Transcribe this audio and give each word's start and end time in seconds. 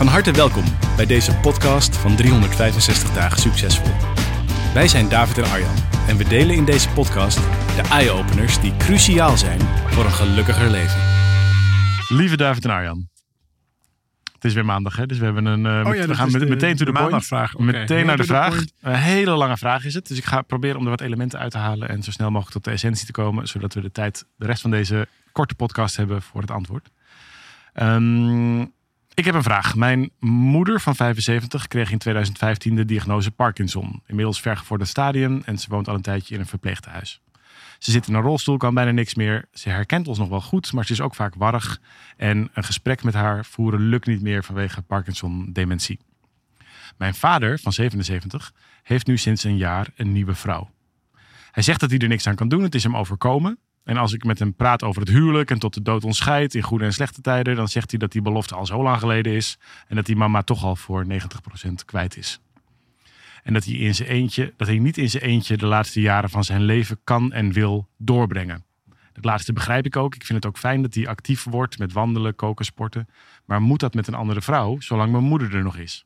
Van 0.00 0.08
harte 0.08 0.32
welkom 0.32 0.64
bij 0.96 1.06
deze 1.06 1.34
podcast 1.36 1.96
van 1.96 2.16
365 2.16 3.12
dagen 3.12 3.38
succesvol. 3.38 3.92
Wij 4.74 4.88
zijn 4.88 5.08
David 5.08 5.38
en 5.38 5.44
Arjan 5.44 5.74
en 6.08 6.16
we 6.16 6.24
delen 6.24 6.56
in 6.56 6.64
deze 6.64 6.88
podcast 6.88 7.36
de 7.76 7.82
eye-openers 7.90 8.60
die 8.60 8.76
cruciaal 8.76 9.36
zijn 9.36 9.60
voor 9.86 10.04
een 10.04 10.10
gelukkiger 10.10 10.70
leven. 10.70 11.00
Lieve 12.08 12.36
David 12.36 12.64
en 12.64 12.70
Arjan. 12.70 13.08
Het 14.32 14.44
is 14.44 14.54
weer 14.54 14.64
maandag, 14.64 14.96
hè? 14.96 15.06
dus 15.06 15.18
we, 15.18 15.24
hebben 15.24 15.44
een, 15.46 15.64
uh, 15.64 15.86
Oh 15.88 15.94
ja, 15.94 16.06
we 16.06 16.14
gaan 16.14 16.26
is 16.26 16.32
met- 16.32 16.42
de- 16.42 16.48
meteen 16.48 16.76
to 16.76 16.84
de 16.84 16.92
the 16.92 16.98
point. 16.98 17.32
Oké, 17.52 17.62
Meteen 17.62 18.06
naar 18.06 18.16
de 18.16 18.24
vraag. 18.24 18.64
Een 18.80 18.94
hele 18.94 19.30
lange 19.30 19.56
vraag 19.56 19.84
is 19.84 19.94
het. 19.94 20.08
Dus 20.08 20.18
ik 20.18 20.24
ga 20.24 20.42
proberen 20.42 20.76
om 20.76 20.84
er 20.84 20.90
wat 20.90 21.00
elementen 21.00 21.38
uit 21.38 21.50
te 21.50 21.58
halen 21.58 21.88
en 21.88 22.02
zo 22.02 22.10
snel 22.10 22.28
mogelijk 22.30 22.52
tot 22.52 22.64
de 22.64 22.70
essentie 22.70 23.06
te 23.06 23.12
komen, 23.12 23.48
zodat 23.48 23.74
we 23.74 23.80
de 23.80 23.92
tijd, 23.92 24.24
de 24.36 24.46
rest 24.46 24.60
van 24.62 24.70
deze 24.70 25.08
korte 25.32 25.54
podcast 25.54 25.96
hebben 25.96 26.22
voor 26.22 26.40
het 26.40 26.50
antwoord. 26.50 26.90
Ehm, 27.72 28.64
ik 29.20 29.26
heb 29.26 29.34
een 29.34 29.42
vraag. 29.42 29.74
Mijn 29.74 30.10
moeder 30.20 30.80
van 30.80 30.96
75 30.96 31.68
kreeg 31.68 31.90
in 31.90 31.98
2015 31.98 32.76
de 32.76 32.84
diagnose 32.84 33.30
Parkinson. 33.30 34.02
Inmiddels 34.06 34.40
vergevorderd 34.40 34.90
stadium 34.90 35.42
en 35.44 35.58
ze 35.58 35.68
woont 35.68 35.88
al 35.88 35.94
een 35.94 36.02
tijdje 36.02 36.34
in 36.34 36.40
een 36.40 36.46
verpleegtehuis. 36.46 37.20
Ze 37.78 37.90
zit 37.90 38.08
in 38.08 38.14
een 38.14 38.22
rolstoel, 38.22 38.56
kan 38.56 38.74
bijna 38.74 38.90
niks 38.90 39.14
meer. 39.14 39.44
Ze 39.52 39.68
herkent 39.68 40.08
ons 40.08 40.18
nog 40.18 40.28
wel 40.28 40.40
goed, 40.40 40.72
maar 40.72 40.86
ze 40.86 40.92
is 40.92 41.00
ook 41.00 41.14
vaak 41.14 41.34
warrig. 41.34 41.80
En 42.16 42.50
een 42.52 42.64
gesprek 42.64 43.02
met 43.02 43.14
haar 43.14 43.44
voeren 43.44 43.80
lukt 43.80 44.06
niet 44.06 44.22
meer 44.22 44.44
vanwege 44.44 44.82
Parkinson-dementie. 44.82 46.00
Mijn 46.96 47.14
vader 47.14 47.58
van 47.58 47.72
77 47.72 48.52
heeft 48.82 49.06
nu 49.06 49.16
sinds 49.16 49.44
een 49.44 49.56
jaar 49.56 49.88
een 49.96 50.12
nieuwe 50.12 50.34
vrouw. 50.34 50.70
Hij 51.50 51.62
zegt 51.62 51.80
dat 51.80 51.90
hij 51.90 51.98
er 51.98 52.08
niks 52.08 52.26
aan 52.26 52.34
kan 52.34 52.48
doen, 52.48 52.62
het 52.62 52.74
is 52.74 52.82
hem 52.82 52.96
overkomen. 52.96 53.58
En 53.90 53.96
als 53.96 54.12
ik 54.12 54.24
met 54.24 54.38
hem 54.38 54.54
praat 54.54 54.82
over 54.82 55.00
het 55.00 55.10
huwelijk 55.10 55.50
en 55.50 55.58
tot 55.58 55.74
de 55.74 55.82
dood 55.82 56.04
ons 56.04 56.16
scheidt 56.16 56.54
in 56.54 56.62
goede 56.62 56.84
en 56.84 56.92
slechte 56.92 57.20
tijden, 57.20 57.56
dan 57.56 57.68
zegt 57.68 57.90
hij 57.90 57.98
dat 57.98 58.12
die 58.12 58.22
belofte 58.22 58.54
al 58.54 58.66
zo 58.66 58.82
lang 58.82 58.98
geleden 58.98 59.32
is 59.32 59.58
en 59.88 59.96
dat 59.96 60.06
die 60.06 60.16
mama 60.16 60.42
toch 60.42 60.64
al 60.64 60.76
voor 60.76 61.06
90% 61.08 61.14
kwijt 61.84 62.16
is. 62.16 62.40
En 63.42 63.52
dat 63.52 63.64
hij, 63.64 63.74
in 63.74 63.94
zijn 63.94 64.08
eentje, 64.08 64.54
dat 64.56 64.66
hij 64.66 64.78
niet 64.78 64.98
in 64.98 65.10
zijn 65.10 65.22
eentje 65.22 65.56
de 65.56 65.66
laatste 65.66 66.00
jaren 66.00 66.30
van 66.30 66.44
zijn 66.44 66.62
leven 66.62 67.00
kan 67.04 67.32
en 67.32 67.52
wil 67.52 67.88
doorbrengen. 67.98 68.64
Het 69.12 69.24
laatste 69.24 69.52
begrijp 69.52 69.86
ik 69.86 69.96
ook. 69.96 70.14
Ik 70.14 70.24
vind 70.24 70.42
het 70.42 70.52
ook 70.52 70.58
fijn 70.58 70.82
dat 70.82 70.94
hij 70.94 71.08
actief 71.08 71.44
wordt 71.44 71.78
met 71.78 71.92
wandelen, 71.92 72.34
koken, 72.34 72.64
sporten. 72.64 73.08
Maar 73.44 73.62
moet 73.62 73.80
dat 73.80 73.94
met 73.94 74.06
een 74.06 74.14
andere 74.14 74.42
vrouw, 74.42 74.80
zolang 74.80 75.12
mijn 75.12 75.24
moeder 75.24 75.54
er 75.54 75.62
nog 75.62 75.76
is? 75.76 76.04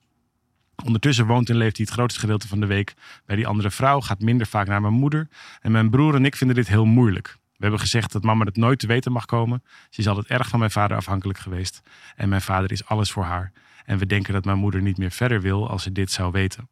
Ondertussen 0.85 1.27
woont 1.27 1.51
en 1.51 1.57
leeft 1.57 1.77
hij 1.77 1.87
het 1.89 1.95
grootste 1.95 2.21
gedeelte 2.21 2.49
van 2.49 2.61
de 2.61 2.67
week 2.67 2.95
bij 3.27 3.37
die 3.37 3.47
andere 3.47 3.71
vrouw, 3.71 4.01
gaat 4.01 4.21
minder 4.21 4.47
vaak 4.47 4.67
naar 4.67 4.81
mijn 4.81 4.93
moeder. 4.93 5.29
En 5.61 5.73
mijn 5.73 5.91
broer 5.91 6.15
en 6.15 6.25
ik 6.25 6.37
vinden 6.37 6.57
dit 6.57 6.69
heel 6.69 6.85
moeilijk. 6.85 7.39
We 7.65 7.71
hebben 7.71 7.89
gezegd 7.89 8.13
dat 8.13 8.23
mama 8.23 8.45
het 8.45 8.57
nooit 8.57 8.79
te 8.79 8.87
weten 8.87 9.13
mag 9.13 9.25
komen. 9.25 9.63
Ze 9.91 10.01
is 10.01 10.09
altijd 10.09 10.27
erg 10.27 10.49
van 10.49 10.59
mijn 10.59 10.71
vader 10.71 10.97
afhankelijk 10.97 11.39
geweest. 11.39 11.83
En 12.17 12.29
mijn 12.29 12.41
vader 12.41 12.73
is 12.73 12.85
alles 12.85 13.11
voor 13.11 13.25
haar. 13.25 13.53
En 13.85 13.99
we 13.99 14.07
denken 14.07 14.33
dat 14.33 14.45
mijn 14.45 14.59
moeder 14.59 14.83
niet 14.83 14.99
meer 14.99 15.11
verder 15.11 15.41
wil 15.41 15.69
als 15.69 15.83
ze 15.83 15.93
dit 15.93 16.11
zou 16.11 16.33
weten. 16.33 16.69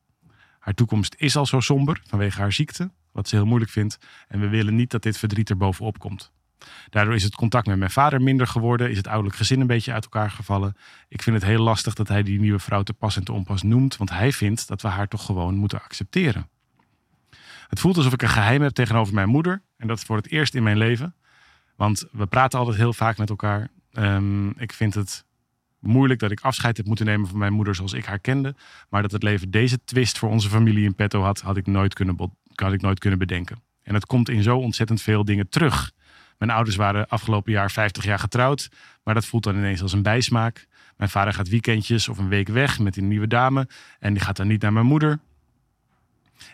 Haar 0.59 0.75
toekomst 0.75 1.15
is 1.19 1.37
al 1.37 1.47
zo 1.47 1.61
somber 1.61 2.01
vanwege 2.09 2.41
haar 2.41 2.53
ziekte, 2.53 2.91
wat 3.12 3.28
ze 3.28 3.37
heel 3.37 3.47
moeilijk 3.47 3.71
vindt. 3.71 3.99
En 4.28 4.41
we 4.41 4.49
willen 4.49 4.75
niet 4.75 4.91
dat 4.91 5.03
dit 5.03 5.19
verdriet 5.19 5.50
er 5.50 5.56
bovenop 5.56 5.99
komt. 5.99 6.33
Daardoor 6.91 7.15
is 7.15 7.22
het 7.22 7.34
contact 7.34 7.66
met 7.66 7.78
mijn 7.78 7.91
vader 7.91 8.22
minder 8.22 8.47
geworden, 8.47 8.91
is 8.91 8.97
het 8.97 9.06
ouderlijk 9.06 9.37
gezin 9.37 9.61
een 9.61 9.66
beetje 9.66 9.93
uit 9.93 10.05
elkaar 10.05 10.31
gevallen. 10.31 10.77
Ik 11.09 11.22
vind 11.22 11.37
het 11.37 11.45
heel 11.45 11.62
lastig 11.62 11.95
dat 11.95 12.09
hij 12.09 12.22
die 12.22 12.41
nieuwe 12.41 12.59
vrouw 12.59 12.83
te 12.83 12.93
pas 12.93 13.16
en 13.16 13.25
te 13.25 13.33
onpas 13.33 13.62
noemt, 13.62 13.97
want 13.97 14.11
hij 14.11 14.33
vindt 14.33 14.69
dat 14.69 14.83
we 14.83 14.89
haar 14.89 15.09
toch 15.09 15.25
gewoon 15.25 15.55
moeten 15.55 15.83
accepteren. 15.83 16.49
Het 17.72 17.81
voelt 17.81 17.97
alsof 17.97 18.12
ik 18.12 18.22
een 18.22 18.28
geheim 18.28 18.62
heb 18.62 18.72
tegenover 18.72 19.15
mijn 19.15 19.28
moeder 19.28 19.62
en 19.77 19.87
dat 19.87 19.97
is 19.97 20.05
voor 20.05 20.16
het 20.16 20.31
eerst 20.31 20.55
in 20.55 20.62
mijn 20.62 20.77
leven. 20.77 21.15
Want 21.77 22.05
we 22.10 22.27
praten 22.27 22.59
altijd 22.59 22.77
heel 22.77 22.93
vaak 22.93 23.19
met 23.19 23.31
elkaar. 23.31 23.69
Ehm, 23.93 24.49
ik 24.49 24.72
vind 24.72 24.94
het 24.94 25.25
moeilijk 25.78 26.21
dat 26.21 26.31
ik 26.31 26.41
afscheid 26.41 26.77
heb 26.77 26.87
moeten 26.87 27.06
nemen 27.06 27.28
van 27.28 27.38
mijn 27.38 27.53
moeder 27.53 27.75
zoals 27.75 27.93
ik 27.93 28.05
haar 28.05 28.19
kende. 28.19 28.55
Maar 28.88 29.03
dat 29.03 29.10
het 29.10 29.22
leven 29.22 29.50
deze 29.50 29.84
twist 29.84 30.19
voor 30.19 30.28
onze 30.28 30.49
familie 30.49 30.84
in 30.84 30.94
petto 30.94 31.22
had, 31.22 31.41
had 31.41 31.56
ik 31.56 31.66
nooit 31.66 31.94
kunnen, 31.94 32.16
had 32.55 32.72
ik 32.72 32.81
nooit 32.81 32.99
kunnen 32.99 33.19
bedenken. 33.19 33.62
En 33.83 33.94
het 33.94 34.06
komt 34.06 34.28
in 34.28 34.43
zo 34.43 34.59
ontzettend 34.59 35.03
veel 35.03 35.25
dingen 35.25 35.49
terug. 35.49 35.93
Mijn 36.39 36.50
ouders 36.50 36.77
waren 36.77 37.09
afgelopen 37.09 37.53
jaar 37.53 37.71
50 37.71 38.04
jaar 38.04 38.19
getrouwd, 38.19 38.71
maar 39.04 39.15
dat 39.15 39.27
voelt 39.27 39.43
dan 39.43 39.56
ineens 39.56 39.83
als 39.83 39.93
een 39.93 40.03
bijsmaak. 40.03 40.66
Mijn 40.97 41.10
vader 41.10 41.33
gaat 41.33 41.49
weekendjes 41.49 42.09
of 42.09 42.19
een 42.19 42.28
week 42.28 42.49
weg 42.49 42.78
met 42.78 42.97
een 42.97 43.09
nieuwe 43.09 43.27
dame 43.27 43.69
en 43.99 44.12
die 44.12 44.22
gaat 44.22 44.37
dan 44.37 44.47
niet 44.47 44.62
naar 44.62 44.72
mijn 44.72 44.87
moeder. 44.87 45.21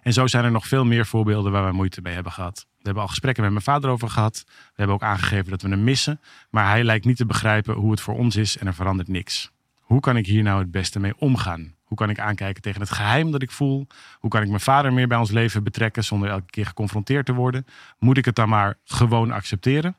En 0.02 0.12
zo 0.12 0.26
zijn 0.26 0.44
er 0.44 0.50
nog 0.50 0.66
veel 0.66 0.84
meer 0.84 1.06
voorbeelden 1.06 1.52
waar 1.52 1.66
we 1.66 1.72
moeite 1.72 2.00
mee 2.00 2.14
hebben 2.14 2.32
gehad. 2.32 2.66
We 2.68 2.84
hebben 2.84 3.02
al 3.02 3.08
gesprekken 3.08 3.42
met 3.42 3.52
mijn 3.52 3.64
vader 3.64 3.90
over 3.90 4.08
gehad. 4.08 4.44
We 4.46 4.72
hebben 4.74 4.94
ook 4.94 5.02
aangegeven 5.02 5.50
dat 5.50 5.62
we 5.62 5.68
hem 5.68 5.84
missen. 5.84 6.20
Maar 6.50 6.68
hij 6.68 6.84
lijkt 6.84 7.04
niet 7.04 7.16
te 7.16 7.26
begrijpen 7.26 7.74
hoe 7.74 7.90
het 7.90 8.00
voor 8.00 8.16
ons 8.16 8.36
is 8.36 8.58
en 8.58 8.66
er 8.66 8.74
verandert 8.74 9.08
niks. 9.08 9.50
Hoe 9.80 10.00
kan 10.00 10.16
ik 10.16 10.26
hier 10.26 10.42
nou 10.42 10.60
het 10.60 10.70
beste 10.70 11.00
mee 11.00 11.18
omgaan? 11.18 11.74
Hoe 11.84 11.96
kan 11.96 12.10
ik 12.10 12.18
aankijken 12.18 12.62
tegen 12.62 12.80
het 12.80 12.90
geheim 12.90 13.30
dat 13.30 13.42
ik 13.42 13.50
voel? 13.50 13.86
Hoe 14.18 14.30
kan 14.30 14.42
ik 14.42 14.48
mijn 14.48 14.60
vader 14.60 14.92
meer 14.92 15.08
bij 15.08 15.18
ons 15.18 15.30
leven 15.30 15.62
betrekken 15.62 16.04
zonder 16.04 16.28
elke 16.28 16.50
keer 16.50 16.66
geconfronteerd 16.66 17.26
te 17.26 17.34
worden? 17.34 17.66
Moet 17.98 18.16
ik 18.16 18.24
het 18.24 18.34
dan 18.34 18.48
maar 18.48 18.78
gewoon 18.84 19.30
accepteren? 19.30 19.96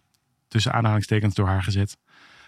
Tussen 0.48 0.74
aanhalingstekens 0.74 1.36
door 1.36 1.48
haar 1.48 1.64
gezet. 1.64 1.98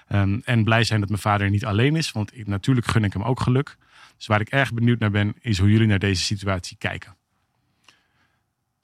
Ehm, 0.07 0.39
en 0.43 0.63
blij 0.63 0.83
zijn 0.83 0.99
dat 0.99 1.09
mijn 1.09 1.21
vader 1.21 1.49
niet 1.49 1.65
alleen 1.65 1.95
is, 1.95 2.11
want 2.11 2.37
ik, 2.37 2.47
natuurlijk 2.47 2.87
gun 2.87 3.03
ik 3.03 3.13
hem 3.13 3.23
ook 3.23 3.39
geluk. 3.39 3.77
Dus 4.17 4.27
waar 4.27 4.41
ik 4.41 4.49
erg 4.49 4.73
benieuwd 4.73 4.99
naar 4.99 5.11
ben, 5.11 5.35
is 5.39 5.59
hoe 5.59 5.71
jullie 5.71 5.87
naar 5.87 5.99
deze 5.99 6.23
situatie 6.23 6.77
kijken. 6.77 7.15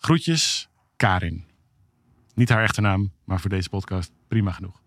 Groetjes, 0.07 0.69
Karin. 0.97 1.45
Niet 2.33 2.49
haar 2.49 2.63
echte 2.63 2.81
naam, 2.81 3.11
maar 3.23 3.39
voor 3.39 3.49
deze 3.49 3.69
podcast 3.69 4.11
prima 4.27 4.51
genoeg. 4.51 4.81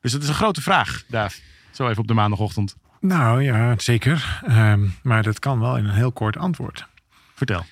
Dus 0.00 0.12
het 0.12 0.22
is 0.22 0.28
een 0.28 0.34
grote 0.34 0.62
vraag, 0.62 1.04
Daaf. 1.08 1.40
Zo 1.70 1.88
even 1.88 2.00
op 2.00 2.08
de 2.08 2.14
maandagochtend. 2.14 2.76
Nou 3.00 3.42
ja, 3.42 3.78
zeker. 3.78 4.40
Ehm, 4.46 4.88
maar 5.02 5.22
dat 5.22 5.38
kan 5.38 5.60
wel 5.60 5.76
in 5.76 5.84
een 5.84 5.94
heel 5.94 6.12
kort 6.12 6.36
antwoord. 6.36 6.86
Vertel. 7.34 7.64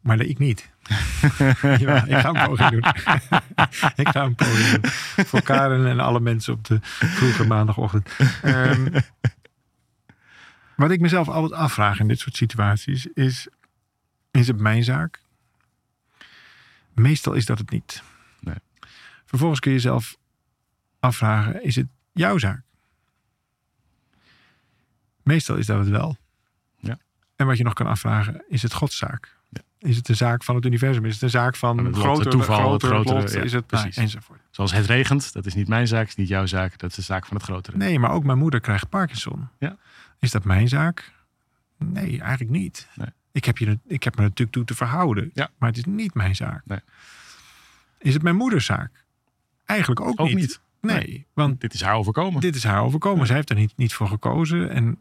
Maar 0.00 0.16
dat 0.16 0.26
ik 0.26 0.38
niet. 0.38 0.60
ik 2.06 2.18
ga 2.18 2.28
een 2.28 2.46
poging 2.46 2.70
doen. 2.70 2.84
ik 4.04 4.08
ga 4.08 4.22
een 4.22 4.34
poging 4.34 4.70
doen. 4.70 4.90
Voor 5.26 5.42
Karen 5.42 5.86
en 5.86 6.00
alle 6.00 6.20
mensen 6.20 6.52
op 6.52 6.64
de 6.64 6.78
vroege 6.82 7.46
maandagochtend. 7.46 8.08
Ehm, 8.42 9.00
wat 10.76 10.90
ik 10.90 11.00
mezelf 11.00 11.28
altijd 11.28 11.60
afvraag 11.60 12.00
in 12.00 12.08
dit 12.08 12.18
soort 12.18 12.36
situaties 12.36 13.06
is... 13.06 13.48
Is 14.34 14.46
het 14.46 14.60
mijn 14.60 14.84
zaak? 14.84 15.20
Meestal 16.92 17.32
is 17.32 17.46
dat 17.46 17.58
het 17.58 17.70
niet. 17.70 18.02
Nee. 18.40 18.54
Vervolgens 19.24 19.60
kun 19.60 19.70
je 19.70 19.76
jezelf 19.76 20.16
afvragen, 21.00 21.64
is 21.64 21.76
het 21.76 21.86
jouw 22.12 22.38
zaak? 22.38 22.62
Meestal 25.22 25.56
is 25.56 25.66
dat 25.66 25.78
het 25.78 25.88
wel. 25.88 26.16
Ja. 26.76 26.98
En 27.36 27.46
wat 27.46 27.56
je 27.56 27.64
nog 27.64 27.72
kan 27.72 27.86
afvragen, 27.86 28.44
is 28.48 28.62
het 28.62 28.72
Gods 28.72 28.96
zaak? 28.96 29.36
Ja. 29.48 29.60
Is 29.78 29.96
het 29.96 30.06
de 30.06 30.14
zaak 30.14 30.44
van 30.44 30.54
het 30.54 30.64
universum? 30.64 31.04
Is 31.04 31.12
het 31.12 31.20
de 31.20 31.28
zaak 31.28 31.56
van 31.56 31.84
het 31.84 31.96
groter, 31.96 32.30
toeval, 32.30 32.72
het 32.72 32.82
groter 32.82 33.08
grotere, 33.08 33.38
ja, 33.38 33.44
is 33.44 33.52
het, 33.52 33.66
precies. 33.66 33.96
nou, 33.96 34.06
enzovoort. 34.06 34.40
Zoals 34.50 34.72
het 34.72 34.86
regent, 34.86 35.32
dat 35.32 35.46
is 35.46 35.54
niet 35.54 35.68
mijn 35.68 35.86
zaak, 35.86 36.06
is 36.06 36.14
niet 36.14 36.28
jouw 36.28 36.46
zaak. 36.46 36.78
Dat 36.78 36.90
is 36.90 36.96
de 36.96 37.02
zaak 37.02 37.26
van 37.26 37.36
het 37.36 37.44
grotere. 37.44 37.76
Nee, 37.76 37.98
maar 37.98 38.10
ook 38.10 38.24
mijn 38.24 38.38
moeder 38.38 38.60
krijgt 38.60 38.88
Parkinson. 38.88 39.48
Ja. 39.58 39.76
Is 40.18 40.30
dat 40.30 40.44
mijn 40.44 40.68
zaak? 40.68 41.12
Nee, 41.78 42.20
eigenlijk 42.20 42.50
niet. 42.50 42.88
Nee. 42.94 43.08
Ik, 43.34 43.44
heb 43.44 43.58
je, 43.58 43.78
ik 43.86 44.02
heb 44.02 44.16
me 44.16 44.22
natuurlijk 44.22 44.52
toe 44.52 44.64
te 44.64 44.74
verhouden. 44.74 45.30
Ja. 45.32 45.50
Maar 45.58 45.68
het 45.68 45.78
is 45.78 45.84
niet 45.84 46.14
mijn 46.14 46.36
zaak. 46.36 46.62
Nee. 46.64 46.78
Is 47.98 48.14
het 48.14 48.22
mijn 48.22 48.36
moeders 48.36 48.64
zaak? 48.64 49.04
Eigenlijk 49.64 50.00
ook, 50.00 50.20
Ook 50.20 50.26
niet. 50.28 50.36
niet. 50.36 50.60
Nee, 50.80 51.26
want 51.32 51.60
Dit 51.60 51.74
is 51.74 51.82
haar 51.82 51.94
overkomen. 51.94 52.40
dit 52.40 52.54
is 52.54 52.64
haar 52.64 52.82
overkomen. 52.82 53.20
Ja. 53.20 53.26
Zij 53.26 53.36
heeft 53.36 53.50
er 53.50 53.56
niet, 53.56 53.72
niet 53.76 53.94
voor 53.94 54.08
gekozen. 54.08 54.70
En 54.70 54.98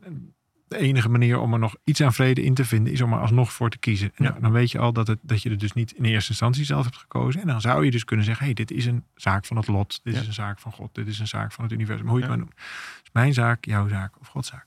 de 0.67 0.77
enige 0.77 1.09
manier 1.09 1.39
om 1.39 1.53
er 1.53 1.59
nog 1.59 1.75
iets 1.83 2.01
aan 2.01 2.13
vrede 2.13 2.43
in 2.43 2.53
te 2.53 2.65
vinden... 2.65 2.93
is 2.93 3.01
om 3.01 3.13
er 3.13 3.19
alsnog 3.19 3.53
voor 3.53 3.69
te 3.69 3.77
kiezen. 3.77 4.07
En 4.15 4.23
Ja. 4.23 4.29
nou, 4.29 4.41
dan 4.41 4.51
weet 4.51 4.71
je 4.71 4.79
al 4.79 4.93
dat, 4.93 5.07
het, 5.07 5.19
dat 5.21 5.41
je 5.41 5.49
er 5.49 5.57
dus 5.57 5.73
niet 5.73 5.91
in 5.91 6.05
eerste 6.05 6.29
instantie 6.29 6.65
zelf 6.65 6.83
hebt 6.83 6.97
gekozen. 6.97 7.41
En 7.41 7.47
dan 7.47 7.61
zou 7.61 7.85
je 7.85 7.91
dus 7.91 8.03
kunnen 8.05 8.25
zeggen... 8.25 8.45
hey, 8.45 8.53
dit 8.53 8.71
is 8.71 8.85
een 8.85 9.03
zaak 9.15 9.45
van 9.45 9.57
het 9.57 9.67
lot. 9.67 9.99
Dit 10.03 10.13
Ja. 10.13 10.21
is 10.21 10.27
een 10.27 10.33
zaak 10.33 10.59
van 10.59 10.71
God. 10.71 10.95
Dit 10.95 11.07
is 11.07 11.19
een 11.19 11.27
zaak 11.27 11.51
van 11.51 11.63
het 11.63 11.73
universum. 11.73 12.07
Hoe 12.07 12.15
je 12.15 12.21
het 12.21 12.29
maar 12.29 12.39
noemt. 12.39 12.55
Dus 12.55 13.09
mijn 13.13 13.33
zaak, 13.33 13.65
jouw 13.65 13.87
zaak 13.87 14.19
of 14.19 14.27
Gods 14.27 14.49
zaak. 14.49 14.65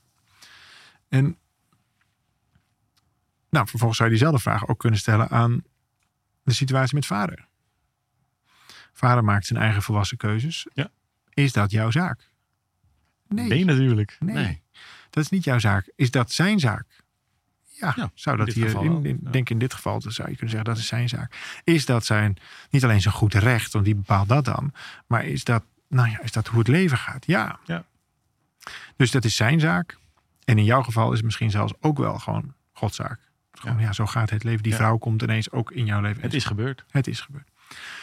En 1.09 1.37
nou, 3.49 3.67
vervolgens 3.67 3.97
zou 3.99 4.09
je 4.11 4.15
diezelfde 4.15 4.41
vraag 4.41 4.67
ook 4.67 4.79
kunnen 4.79 4.99
stellen 4.99 5.29
aan 5.29 5.63
de 6.43 6.53
situatie 6.53 6.95
met 6.95 7.05
vader. 7.05 7.47
Vader 8.93 9.23
maakt 9.23 9.45
zijn 9.45 9.59
eigen 9.59 9.81
volwassen 9.81 10.17
keuzes. 10.17 10.67
Ja. 10.73 10.89
Is 11.29 11.53
dat 11.53 11.71
jouw 11.71 11.91
zaak? 11.91 12.29
Nee, 13.27 13.47
Nee, 13.47 13.65
natuurlijk. 13.65 14.17
Nee. 14.19 14.35
Nee. 14.35 14.61
dat 15.09 15.23
is 15.23 15.29
niet 15.29 15.43
jouw 15.43 15.59
zaak. 15.59 15.91
Is 15.95 16.11
dat 16.11 16.31
zijn 16.31 16.59
zaak? 16.59 16.85
Ja, 17.65 17.93
Ja, 17.95 18.11
zou 18.13 18.37
dat 18.37 18.47
hier, 18.47 18.67
in, 18.67 18.73
wel, 18.73 19.03
in- 19.03 19.19
ja. 19.23 19.31
denk 19.31 19.49
in 19.49 19.59
dit 19.59 19.73
geval, 19.73 19.99
dan 19.99 20.11
zou 20.11 20.29
je 20.29 20.33
kunnen 20.35 20.49
zeggen 20.55 20.73
dat 20.73 20.81
is 20.83 20.87
zijn 20.87 21.09
zaak. 21.09 21.59
Is 21.63 21.85
dat 21.85 22.05
zijn, 22.05 22.37
niet 22.69 22.83
alleen 22.83 23.01
zijn 23.01 23.13
goed 23.13 23.33
recht, 23.33 23.73
want 23.73 23.85
wie 23.85 23.95
bepaalt 23.95 24.27
dat 24.29 24.45
dan, 24.45 24.73
maar 25.07 25.25
is 25.25 25.43
dat, 25.43 25.63
nou 25.87 26.09
ja, 26.09 26.21
is 26.21 26.31
dat 26.31 26.47
hoe 26.47 26.59
het 26.59 26.67
leven 26.67 26.97
gaat? 26.97 27.25
Ja. 27.25 27.59
Ja. 27.65 27.85
Dus 28.95 29.11
dat 29.11 29.25
is 29.25 29.35
zijn 29.35 29.59
zaak. 29.59 29.97
En 30.45 30.57
in 30.57 30.63
jouw 30.63 30.83
geval 30.83 31.09
is 31.09 31.15
het 31.15 31.25
misschien 31.25 31.51
zelfs 31.51 31.73
ook 31.79 31.97
wel 31.97 32.19
gewoon 32.19 32.53
Godszaak. 32.71 33.19
Gewoon, 33.59 33.79
ja. 33.79 33.93
zo 33.93 34.05
gaat 34.05 34.29
het 34.29 34.43
leven. 34.43 34.63
Die 34.63 34.71
Ja. 34.71 34.77
vrouw 34.77 34.97
komt 34.97 35.21
ineens 35.21 35.51
ook 35.51 35.71
in 35.71 35.85
jouw 35.85 36.01
leven. 36.01 36.21
Het 36.21 36.33
is 36.33 36.45
gebeurd. 36.45 36.85
Het 36.89 37.07
is 37.07 37.21
gebeurd. 37.21 37.47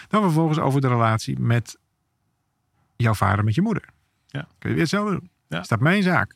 Dan 0.09 0.23
vervolgens 0.23 0.59
over 0.59 0.81
de 0.81 0.89
relatie 0.89 1.39
met 1.39 1.79
jouw 2.97 3.15
vader, 3.15 3.45
met 3.45 3.55
je 3.55 3.63
moeder. 3.63 3.85
Ja. 4.27 4.41
Kun 4.59 4.69
je 4.69 4.75
weer 4.75 4.79
hetzelfde 4.85 5.11
doen? 5.11 5.31
Ja. 5.49 5.61
Is 5.61 5.69
dat 5.69 5.81
mijn 5.81 6.03
zaak? 6.03 6.35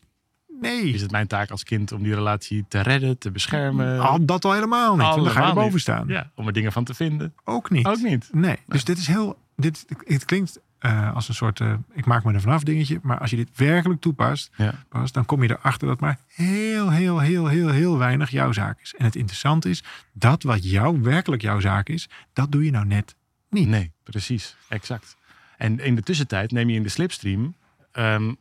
Nee. 0.60 0.92
Is 0.92 1.00
het 1.02 1.10
mijn 1.10 1.26
taak 1.26 1.50
als 1.50 1.64
kind 1.64 1.92
om 1.92 2.02
die 2.02 2.14
relatie 2.14 2.64
te 2.68 2.80
redden, 2.80 3.18
te 3.18 3.30
beschermen? 3.30 4.00
Al 4.00 4.24
dat 4.24 4.44
al 4.44 4.52
helemaal 4.52 4.96
niet. 4.96 5.06
want 5.06 5.24
dan 5.24 5.30
ga 5.32 5.62
je 5.62 5.70
niet. 5.70 5.80
staan. 5.80 6.08
Ja, 6.08 6.30
om 6.34 6.46
er 6.46 6.52
dingen 6.52 6.72
van 6.72 6.84
te 6.84 6.94
vinden. 6.94 7.34
Ook 7.44 7.70
niet. 7.70 7.86
Ook 7.86 8.00
niet. 8.02 8.28
Nee. 8.32 8.56
Dus 8.66 8.84
dit 8.84 8.98
is 8.98 9.06
heel. 9.06 9.38
Dit, 9.56 9.84
het 10.04 10.24
klinkt 10.24 10.60
eh, 10.78 11.14
als 11.14 11.28
een 11.28 11.34
soort. 11.34 11.60
eh, 11.60 11.72
ik 11.92 12.04
maak 12.06 12.24
me 12.24 12.32
er 12.32 12.40
vanaf 12.40 12.62
dingetje. 12.62 12.98
Maar 13.02 13.18
als 13.18 13.30
je 13.30 13.36
dit 13.36 13.48
werkelijk 13.56 14.00
toepast. 14.00 14.50
Ja. 14.56 14.74
Dan 15.12 15.24
kom 15.24 15.42
je 15.42 15.50
erachter 15.50 15.88
dat 15.88 16.00
maar 16.00 16.18
heel, 16.26 16.90
heel, 16.90 17.18
heel, 17.18 17.46
heel, 17.46 17.68
heel 17.68 17.98
weinig 17.98 18.30
jouw 18.30 18.52
zaak 18.52 18.80
is. 18.80 18.94
En 18.98 19.04
het 19.04 19.16
interessante 19.16 19.70
is. 19.70 19.82
Dat 20.12 20.42
wat 20.42 20.70
jou 20.70 21.00
werkelijk 21.02 21.42
jouw 21.42 21.60
zaak 21.60 21.88
is. 21.88 22.08
Dat 22.32 22.52
doe 22.52 22.64
je 22.64 22.70
nou 22.70 22.86
net 22.86 23.14
niet. 23.50 23.68
Nee, 23.68 23.92
precies. 24.02 24.56
Exact. 24.68 25.16
En 25.56 25.78
in 25.80 25.94
de 25.94 26.02
tussentijd 26.02 26.50
neem 26.50 26.68
je 26.68 26.76
in 26.76 26.82
de 26.82 26.88
slipstream, 26.88 27.54
ehm, 27.92 28.32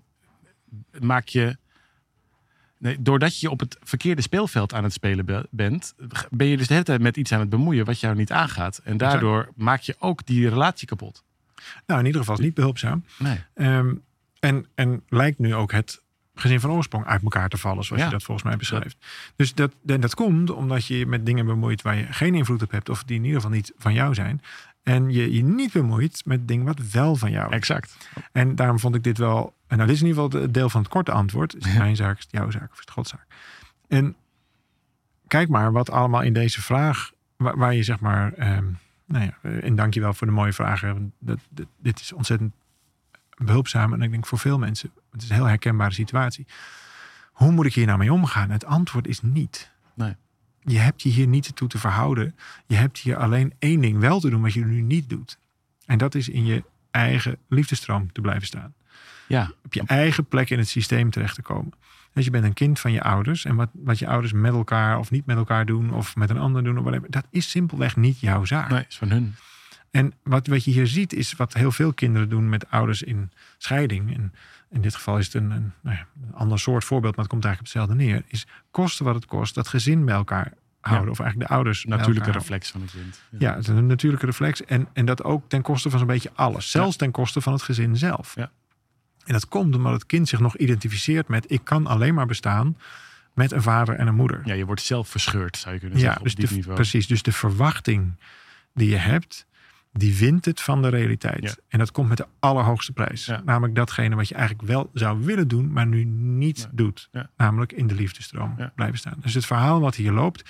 maak 1.00 1.28
je, 1.28 1.58
nee, 2.78 3.02
doordat 3.02 3.40
je 3.40 3.50
op 3.50 3.60
het 3.60 3.78
verkeerde 3.84 4.22
speelveld 4.22 4.74
aan 4.74 4.84
het 4.84 4.94
spelen 4.94 5.26
be- 5.26 5.48
bent, 5.52 5.94
ben 6.30 6.48
je 6.48 6.58
dus 6.58 6.68
de 6.68 6.74
hele 6.74 6.86
tijd 6.86 7.02
met 7.02 7.18
iets 7.18 7.32
aan 7.32 7.40
het 7.40 7.50
bemoeien 7.50 7.86
wat 7.86 8.00
jou 8.00 8.16
niet 8.16 8.32
aangaat. 8.32 8.78
En 8.84 8.98
daardoor 8.98 9.52
maak 9.56 9.82
je 9.82 9.96
ook 10.00 10.26
die 10.26 10.50
relatie 10.50 10.88
kapot. 10.88 11.24
Nou, 11.86 12.00
in 12.00 12.06
ieder 12.06 12.20
geval 12.22 12.36
is 12.36 12.40
het 12.40 12.50
niet 12.50 12.58
behulpzaam. 12.58 13.04
Nee. 13.20 13.44
Ehm, 13.54 13.94
en, 14.40 14.66
en 14.76 15.04
lijkt 15.10 15.40
nu 15.40 15.56
ook 15.56 15.72
het 15.72 16.02
gezin 16.36 16.60
van 16.60 16.70
oorsprong 16.72 17.06
uit 17.06 17.22
elkaar 17.24 17.50
te 17.50 17.58
vallen, 17.58 17.84
zoals 17.84 18.02
Ja. 18.02 18.08
je 18.08 18.14
dat 18.14 18.24
volgens 18.24 18.48
mij 18.48 18.58
beschrijft. 18.58 18.98
Dus 19.36 19.54
dat, 19.54 19.72
en 19.86 20.02
dat 20.02 20.16
komt 20.16 20.50
omdat 20.52 20.86
je 20.86 20.98
je 20.98 21.06
met 21.06 21.26
dingen 21.26 21.46
bemoeit 21.46 21.82
waar 21.82 21.96
je 21.96 22.06
geen 22.14 22.36
invloed 22.36 22.62
op 22.62 22.72
hebt, 22.72 22.90
of 22.90 23.04
die 23.04 23.16
in 23.18 23.24
ieder 23.24 23.42
geval 23.42 23.56
niet 23.56 23.74
van 23.78 23.94
jou 23.94 24.14
zijn. 24.14 24.42
En 24.84 25.10
je 25.12 25.34
je 25.34 25.44
niet 25.44 25.72
bemoeit 25.74 26.22
met 26.26 26.48
dingen 26.48 26.66
wat 26.66 26.80
wel 26.92 27.16
van 27.16 27.32
jou 27.32 27.48
is. 27.50 27.56
Exact. 27.56 27.98
En 28.32 28.56
daarom 28.56 28.80
vond 28.80 28.96
ik 28.96 29.04
dit 29.04 29.18
wel. 29.18 29.54
En 29.68 29.76
nou, 29.78 29.88
dit 29.90 29.96
is 29.96 30.02
in 30.02 30.08
ieder 30.08 30.24
geval 30.24 30.42
het 30.42 30.54
deel 30.54 30.70
van 30.70 30.82
het 30.82 30.90
korte 30.90 31.12
antwoord. 31.12 31.56
Is 31.56 31.66
het 31.66 31.78
mijn 31.78 31.96
zaak, 31.96 32.18
is 32.18 32.24
het 32.24 32.32
jouw 32.32 32.52
zaak 32.52 32.64
of 32.72 32.74
is 32.74 32.80
het 32.80 32.92
Gods 32.92 33.10
zaak? 33.10 33.26
En 33.88 34.16
kijk 35.28 35.50
maar 35.50 35.72
wat 35.72 35.90
allemaal 35.90 36.22
in 36.22 36.34
deze 36.34 36.62
vraag, 36.62 37.12
waar, 37.38 37.58
waar 37.58 37.74
je 37.76 37.84
zeg 37.84 38.00
maar. 38.00 38.34
ehm 38.34 38.66
nou 39.08 39.24
ja, 39.26 39.50
en 39.50 39.76
dank 39.76 39.94
je 39.94 40.00
wel 40.00 40.14
voor 40.14 40.28
de 40.28 40.34
mooie 40.34 40.54
vragen. 40.54 41.14
dat- 41.20 41.40
dit 41.82 42.00
is 42.00 42.14
ontzettend 42.14 42.54
behulpzaam. 43.38 43.94
En 43.94 44.02
ik 44.02 44.12
denk 44.12 44.26
voor 44.26 44.40
veel 44.40 44.58
mensen, 44.58 44.92
het 45.12 45.22
is 45.22 45.30
een 45.30 45.36
heel 45.36 45.46
herkenbare 45.46 45.94
situatie. 45.94 46.46
Hoe 47.32 47.52
moet 47.52 47.66
ik 47.66 47.74
hier 47.74 47.86
nou 47.86 47.98
mee 47.98 48.14
omgaan? 48.14 48.50
Het 48.50 48.66
antwoord 48.66 49.08
is 49.08 49.22
niet. 49.22 49.72
Nee. 49.94 50.16
Je 50.60 50.78
hebt 50.78 51.02
je 51.02 51.10
hier 51.10 51.28
niet 51.28 51.56
toe 51.56 51.68
te 51.68 51.78
verhouden. 51.78 52.36
Je 52.66 52.76
hebt 52.76 52.98
hier 52.98 53.18
alleen 53.18 53.54
één 53.60 53.82
ding 53.82 53.98
wel 54.00 54.20
te 54.20 54.30
doen 54.30 54.42
wat 54.42 54.54
je 54.54 54.66
nu 54.66 54.82
niet 54.82 55.10
doet. 55.10 55.40
En 55.86 55.98
dat 55.98 56.16
is 56.16 56.30
in 56.30 56.46
je 56.46 56.64
eigen 56.92 57.38
liefdestroom 57.50 58.12
te 58.12 58.22
blijven 58.22 58.48
staan 58.48 58.74
Ja. 59.28 59.52
op 59.64 59.74
je 59.74 59.84
eigen 59.86 60.26
plek 60.26 60.50
in 60.50 60.58
het 60.58 60.68
systeem 60.68 61.10
terecht 61.10 61.36
te 61.36 61.42
komen. 61.42 61.74
Dus 62.18 62.26
je 62.26 62.32
bent 62.32 62.46
een 62.46 62.54
kind 62.54 62.80
van 62.80 62.92
je 62.92 63.02
ouders. 63.02 63.46
En 63.46 63.56
wat, 63.56 63.70
wat 63.74 64.00
je 64.00 64.08
ouders 64.08 64.34
met 64.34 64.54
elkaar 64.54 65.00
of 65.00 65.12
niet 65.12 65.26
met 65.26 65.38
elkaar 65.38 65.66
doen. 65.66 65.94
Of 65.94 66.16
met 66.16 66.30
een 66.30 66.38
ander 66.38 66.64
doen. 66.64 66.78
Of 66.78 66.84
whatever, 66.84 67.12
dat 67.12 67.28
is 67.30 67.50
simpelweg 67.50 67.96
niet 67.96 68.20
jouw 68.20 68.46
zaak. 68.46 68.70
Nee, 68.70 68.86
is 68.90 68.98
van 68.98 69.10
hun. 69.10 69.36
En 69.92 70.14
wat, 70.24 70.48
wat 70.48 70.64
je 70.64 70.72
hier 70.72 70.88
ziet 70.88 71.14
is 71.14 71.34
wat 71.34 71.54
heel 71.54 71.72
veel 71.72 71.94
kinderen 71.94 72.30
doen 72.30 72.50
met 72.50 72.70
ouders 72.70 73.02
in 73.04 73.32
scheiding. 73.58 74.16
En 74.16 74.34
in 74.70 74.82
dit 74.82 74.96
geval 74.96 75.18
is 75.18 75.26
het 75.26 75.34
een, 75.34 75.52
een, 75.52 75.74
nou 75.82 75.96
ja, 75.96 76.08
een 76.28 76.34
ander 76.34 76.60
soort 76.60 76.84
voorbeeld. 76.84 77.16
Maar 77.16 77.26
het 77.26 77.34
komt 77.34 77.46
eigenlijk 77.46 77.76
op 77.76 77.82
hetzelfde 77.82 78.12
neer. 78.12 78.24
Is 78.28 78.48
kosten 78.72 79.06
wat 79.06 79.16
het 79.16 79.26
kost. 79.26 79.56
Dat 79.56 79.68
gezin 79.68 80.06
bij 80.06 80.16
elkaar 80.16 80.54
houden. 80.80 81.12
Of 81.12 81.20
eigenlijk 81.20 81.50
de 81.50 81.56
ouders 81.56 81.86
Natuurlijke 81.86 82.32
reflex 82.32 82.72
van 82.72 82.82
het 82.82 82.92
kind. 82.92 83.22
ja, 83.42 83.56
het 83.56 83.62
is 83.62 83.68
een 83.68 83.88
natuurlijke 83.88 84.26
reflex. 84.26 84.66
En, 84.66 84.88
en 84.94 85.06
dat 85.06 85.24
ook 85.24 85.50
ten 85.50 85.62
koste 85.62 85.90
van 85.90 86.00
zo'n 86.00 86.08
beetje 86.08 86.32
alles. 86.36 86.72
Zelfs 86.72 86.96
ten 86.96 87.12
koste 87.12 87.42
van 87.42 87.54
het 87.54 87.62
gezin 87.62 87.98
zelf. 87.98 88.36
Ja. 88.36 88.52
En 89.28 89.34
dat 89.34 89.48
komt 89.48 89.76
omdat 89.76 89.94
het 89.94 90.06
kind 90.06 90.28
zich 90.28 90.40
nog 90.40 90.58
identificeert 90.58 91.28
met... 91.28 91.52
ik 91.52 91.62
kan 91.64 91.88
alleen 91.88 92.14
maar 92.14 92.26
bestaan 92.26 92.78
met 93.34 93.52
een 93.52 93.62
vader 93.62 93.96
en 93.96 94.08
een 94.08 94.16
moeder. 94.16 94.42
Ja, 94.46 94.54
je 94.54 94.66
wordt 94.66 94.82
zelf 94.82 95.08
verscheurd, 95.10 95.58
zou 95.58 95.74
je 95.74 95.80
kunnen 95.80 95.98
Ja, 96.00 96.04
zeggen, 96.06 96.24
dus 96.24 96.34
op 96.34 96.40
diep 96.40 96.50
de, 96.50 96.56
niveau. 96.56 96.76
precies. 96.76 97.08
Dus 97.08 97.22
de 97.22 97.32
verwachting 97.32 98.14
die 98.74 98.90
je 98.90 98.96
hebt, 98.96 99.46
die 99.94 100.16
wint 100.16 100.46
het 100.46 100.62
van 100.62 100.82
de 100.82 100.88
realiteit. 100.88 101.44
Ja. 101.44 101.56
En 101.68 101.80
dat 101.80 101.92
komt 101.92 102.08
met 102.10 102.18
de 102.18 102.28
allerhoogste 102.40 102.92
prijs. 102.92 103.26
Ja. 103.26 103.42
Namelijk 103.46 103.76
datgene 103.76 104.16
wat 104.16 104.28
je 104.28 104.36
eigenlijk 104.36 104.68
wel 104.68 104.90
zou 104.94 105.24
willen 105.24 105.48
doen, 105.48 105.72
maar 105.72 105.88
nu 105.88 106.04
niet 106.04 106.68
doet. 106.72 107.10
Ja. 107.12 107.30
Namelijk 107.38 107.72
in 107.72 107.88
de 107.88 107.96
liefdestroom 107.96 108.54
Ja. 108.58 108.72
blijven 108.76 108.98
staan. 108.98 109.18
Dus 109.22 109.34
het 109.34 109.46
verhaal 109.46 109.80
wat 109.80 109.96
hier 109.96 110.12
loopt, 110.12 110.50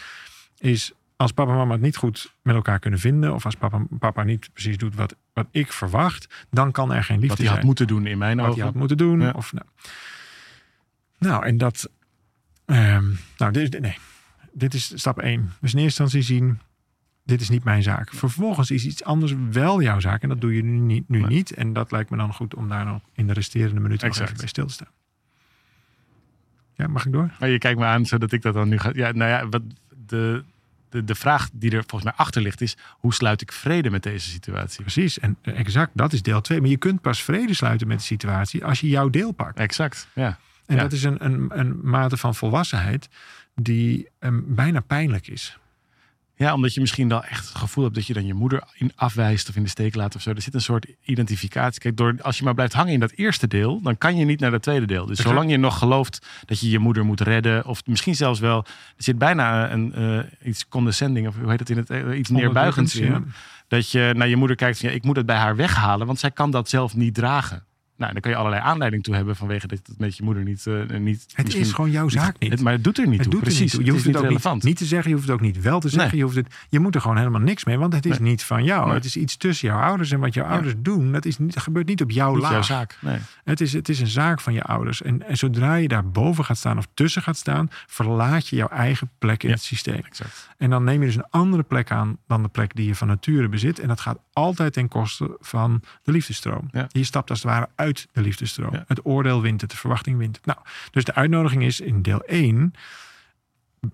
is 0.58 0.92
als 1.18 1.32
papa 1.32 1.52
en 1.52 1.58
mama 1.58 1.72
het 1.74 1.82
niet 1.82 1.96
goed 1.98 2.34
met 2.42 2.56
elkaar 2.56 2.80
kunnen 2.80 3.00
vinden, 3.00 3.34
of 3.34 3.46
als 3.46 3.56
papa, 3.56 3.82
papa 4.00 4.24
niet 4.24 4.50
precies 4.54 4.78
doet 4.78 4.96
wat, 4.96 5.16
wat 5.34 5.48
ik 5.52 5.72
verwacht, 5.72 6.46
dan 6.52 6.72
kan 6.72 6.94
er 6.94 7.04
geen 7.04 7.16
liefde 7.20 7.28
Wat 7.28 7.38
hij 7.38 7.46
zijn 7.46 7.58
had 7.58 7.68
moeten 7.68 7.88
doen 7.88 8.06
in 8.06 8.18
mijn 8.18 8.38
wat 8.38 8.46
ogen. 8.46 8.58
je 8.58 8.64
had 8.64 8.74
moeten 8.76 8.98
doen. 8.98 9.20
Ja. 9.22 9.32
Of, 9.36 9.54
nou. 9.54 9.66
nou, 11.18 11.46
en 11.46 11.58
dat. 11.58 11.90
ehm, 12.66 13.06
nou, 13.38 13.52
dit, 13.52 13.74
is- 13.74 13.80
nee, 13.80 13.98
dit 14.52 14.74
is 14.74 14.92
stap 14.96 15.20
1. 15.20 15.52
Dus 15.62 15.74
in 15.74 15.80
eerste 15.80 16.02
instantie 16.02 16.22
zien. 16.22 16.60
Dit 17.24 17.42
is 17.42 17.50
niet 17.50 17.64
mijn 17.64 17.84
zaak. 17.84 18.14
Vervolgens 18.14 18.72
is 18.72 18.86
iets 18.86 19.04
anders 19.04 19.34
wel 19.52 19.82
jouw 19.82 20.00
zaak. 20.00 20.22
En 20.22 20.30
dat 20.30 20.42
doe 20.42 20.56
je 20.56 20.64
nu, 20.64 20.78
niet, 20.78 21.10
nu 21.10 21.20
Nee. 21.20 21.28
niet. 21.30 21.52
En 21.54 21.74
dat 21.74 21.92
lijkt 21.92 22.10
me 22.10 22.18
dan 22.18 22.34
goed 22.34 22.56
om 22.56 22.70
daar 22.70 22.86
nog 22.86 23.02
in 23.14 23.28
de 23.28 23.34
resterende 23.34 23.80
minuten 23.80 24.08
nog 24.08 24.20
even 24.20 24.38
bij 24.38 24.48
stil 24.48 24.66
te 24.68 24.74
staan. 24.74 24.88
Ja, 26.76 26.88
mag 26.88 27.06
ik 27.06 27.12
door? 27.12 27.32
Maar 27.40 27.50
je 27.50 27.58
kijkt 27.58 27.80
me 27.80 27.86
aan 27.86 28.06
zodat 28.06 28.32
ik 28.32 28.42
dat 28.42 28.54
dan 28.54 28.70
nu 28.70 28.78
ga. 28.80 28.90
Ja, 28.94 29.12
nou 29.12 29.30
ja, 29.32 29.50
wat 29.50 29.62
de, 30.06 30.44
de, 30.98 31.04
de 31.04 31.16
vraag 31.16 31.50
die 31.54 31.72
er 31.72 31.84
volgens 31.88 32.04
mij 32.04 32.14
achter 32.16 32.42
ligt 32.42 32.62
is: 32.62 32.78
hoe 32.90 33.14
sluit 33.14 33.42
ik 33.42 33.52
vrede 33.52 33.90
met 33.90 34.04
deze 34.04 34.30
situatie? 34.30 34.82
Precies. 34.82 35.20
En 35.20 35.38
exact, 35.42 35.92
dat 35.94 36.14
is 36.14 36.22
deel 36.22 36.42
2. 36.42 36.62
Maar 36.62 36.70
je 36.70 36.78
kunt 36.78 37.02
pas 37.02 37.24
vrede 37.24 37.54
sluiten 37.54 37.88
met 37.88 37.98
de 37.98 38.04
situatie 38.04 38.66
als 38.66 38.80
je 38.80 38.88
jouw 38.88 39.10
deel 39.10 39.32
pakt. 39.32 39.60
Exact. 39.60 40.08
Ja. 40.14 40.38
En 40.66 40.76
Ja. 40.76 40.82
dat 40.82 40.92
is 40.92 41.04
een, 41.04 41.26
een, 41.26 41.60
een 41.60 41.80
mate 41.84 42.18
van 42.18 42.36
volwassenheid 42.36 43.10
die 43.56 44.08
ehm, 44.20 44.40
bijna 44.46 44.80
pijnlijk 44.80 45.28
is. 45.28 45.58
Ja, 46.38 46.54
omdat 46.54 46.74
je 46.74 46.80
misschien 46.80 47.08
wel 47.08 47.24
echt 47.24 47.48
het 47.48 47.58
gevoel 47.58 47.84
hebt 47.84 47.96
dat 47.96 48.08
je 48.08 48.14
dan 48.14 48.26
je 48.26 48.34
moeder 48.34 48.64
in 48.74 48.92
afwijst 48.96 49.50
of 49.50 49.56
in 49.56 49.64
de 49.64 49.70
steek 49.70 49.96
laat 49.96 50.16
of 50.16 50.22
zo. 50.22 50.30
Er 50.30 50.42
zit 50.42 50.54
een 50.54 50.62
soort 50.62 50.86
identificatie. 51.04 51.82
Kijk, 51.82 51.98
door, 51.98 52.16
als 52.22 52.38
je 52.38 52.44
maar 52.44 52.54
blijft 52.54 52.74
hangen 52.74 52.94
in 52.94 53.00
dat 53.00 53.12
eerste 53.12 53.48
deel, 53.48 53.82
dan 53.82 53.98
kan 53.98 54.16
je 54.18 54.26
niet 54.26 54.40
naar 54.40 54.52
dat 54.52 54.62
tweede 54.62 54.86
deel. 54.86 55.06
Dus 55.06 55.18
Exact. 55.18 55.30
zolang 55.30 55.52
je 55.52 55.58
nog 55.58 55.78
gelooft 55.78 56.28
dat 56.46 56.60
je 56.60 56.70
je 56.70 56.80
moeder 56.80 57.06
moet 57.06 57.22
redden, 57.22 57.66
of 57.66 57.86
misschien 57.86 58.16
zelfs 58.16 58.40
wel, 58.40 58.58
er 58.98 59.04
zit 59.04 59.18
bijna 59.18 59.72
een, 59.72 59.94
eh, 59.94 60.20
iets 60.48 60.68
condescending, 60.68 61.28
of 61.28 61.36
hoe 61.36 61.50
heet 61.50 61.60
het 61.60 61.70
in 61.70 61.78
het, 61.78 61.90
eh, 61.90 62.18
iets 62.18 62.30
neerbuigends 62.30 62.96
in. 62.96 63.12
Ja. 63.12 63.24
Dat 63.68 63.92
je 63.92 64.14
naar 64.16 64.28
je 64.28 64.36
moeder 64.36 64.56
kijkt 64.56 64.80
van 64.80 64.90
ja, 64.90 64.96
ik 64.96 65.04
moet 65.04 65.16
het 65.16 65.26
bij 65.26 65.38
haar 65.38 65.56
weghalen, 65.56 66.08
want 66.08 66.20
zij 66.20 66.32
kan 66.32 66.52
dat 66.52 66.70
zelf 66.70 66.96
niet 66.96 67.14
dragen. 67.14 67.67
Nou, 67.98 68.12
dan 68.12 68.22
kan 68.22 68.32
je 68.32 68.38
allerlei 68.38 68.62
aanleiding 68.64 69.04
toe 69.04 69.16
hebben 69.16 69.36
vanwege 69.36 69.68
dat 69.68 69.80
het 69.86 70.00
met 70.00 70.18
je 70.18 70.24
moeder 70.24 70.44
niet. 70.44 70.68
eh, 70.68 70.98
niet 71.00 71.26
Het 71.34 71.56
is 71.56 71.72
gewoon 71.72 71.92
jouw 71.92 72.10
zaak 72.10 72.40
niet. 72.40 72.52
Het, 72.52 72.62
maar 72.62 72.74
het 72.74 72.84
doet 72.84 72.98
er 72.98 73.08
niet 73.08 73.14
Het 73.14 73.24
toe. 73.24 73.32
doet 73.32 73.42
er 73.42 73.48
Precies. 73.48 73.62
niet 73.62 73.72
toe. 73.72 73.84
Je 73.86 73.92
hoeft 73.92 74.06
het 74.06 74.16
ook 74.18 74.24
relevant. 74.24 74.56
niet, 74.56 74.64
niet 74.64 74.78
te 74.78 74.86
zeggen, 74.86 75.10
je 75.10 75.16
hoeft 75.16 75.28
het 75.28 75.36
ook 75.38 75.42
niet 75.44 75.62
wel 75.62 75.80
te 75.80 75.90
zeggen. 75.90 76.10
Nee. 76.10 76.18
Je, 76.18 76.24
hoeft 76.24 76.36
het, 76.36 76.66
je 76.70 76.80
moet 76.80 76.96
er 76.96 77.02
gewoon 77.02 77.18
helemaal 77.18 77.42
niks 77.42 77.66
mee, 77.66 77.78
want 77.78 77.94
het 77.94 78.06
is 78.06 78.20
Nee. 78.20 78.30
niet 78.30 78.44
van 78.44 78.64
jou. 78.64 78.86
Nee. 78.86 78.94
Het 78.96 79.06
is 79.06 79.16
iets 79.18 79.38
tussen 79.38 79.68
jouw 79.68 79.82
ouders 79.82 80.12
en 80.12 80.20
wat 80.20 80.34
jouw 80.34 80.46
ouders 80.46 80.74
doen. 80.78 81.12
Dat, 81.12 81.26
is 81.26 81.38
niet, 81.38 81.54
dat 81.54 81.64
gebeurt 81.64 81.88
niet 81.88 82.02
op 82.02 82.12
jouw 82.12 82.34
Niet 82.34 82.42
laag. 82.42 82.52
jouw 82.52 82.62
zaak. 82.62 82.98
Nee. 83.02 83.18
Het, 83.44 83.62
is, 83.62 83.74
het 83.74 83.90
is 83.90 84.00
een 84.00 84.08
zaak 84.08 84.42
van 84.42 84.54
je 84.54 84.62
ouders. 84.64 85.02
En, 85.02 85.28
en 85.28 85.38
zodra 85.38 85.76
je 85.76 85.88
daar 85.88 86.10
boven 86.10 86.46
gaat 86.46 86.58
staan 86.58 86.78
of 86.78 86.88
tussen 86.94 87.22
gaat 87.22 87.38
staan, 87.38 87.70
verlaat 87.88 88.48
je 88.48 88.56
jouw 88.56 88.68
eigen 88.68 89.10
plek 89.20 89.44
in 89.44 89.50
Ja. 89.50 89.56
het 89.56 89.64
systeem. 89.64 90.02
Exact. 90.06 90.50
En 90.58 90.70
dan 90.70 90.84
neem 90.84 91.00
je 91.02 91.06
dus 91.08 91.16
een 91.16 91.30
andere 91.30 91.64
plek 91.64 91.92
aan 91.92 92.18
dan 92.28 92.42
de 92.44 92.50
plek 92.50 92.76
die 92.76 92.88
je 92.88 92.96
van 92.96 93.08
nature 93.08 93.50
bezit. 93.50 93.80
En 93.80 93.88
dat 93.88 94.00
gaat 94.00 94.20
altijd 94.34 94.74
ten 94.74 94.88
koste 94.88 95.38
van 95.40 95.82
de 96.04 96.12
liefdestroom. 96.12 96.68
Ja. 96.72 96.88
Je 96.92 97.04
stapt 97.04 97.30
als 97.30 97.42
het 97.44 97.52
ware 97.52 97.68
uit 97.76 97.87
de 98.12 98.22
liefdestroom. 98.22 98.74
Ja. 98.74 98.84
Het 98.88 99.06
oordeel 99.06 99.42
wint 99.42 99.62
het, 99.62 99.70
de 99.72 99.78
verwachting 99.78 100.18
wint 100.18 100.36
het. 100.36 100.46
Nou, 100.46 100.60
dus 100.92 101.04
de 101.04 101.14
uitnodiging 101.14 101.64
is 101.64 101.80
in 101.80 102.02
deel 102.02 102.22
1. 102.22 102.74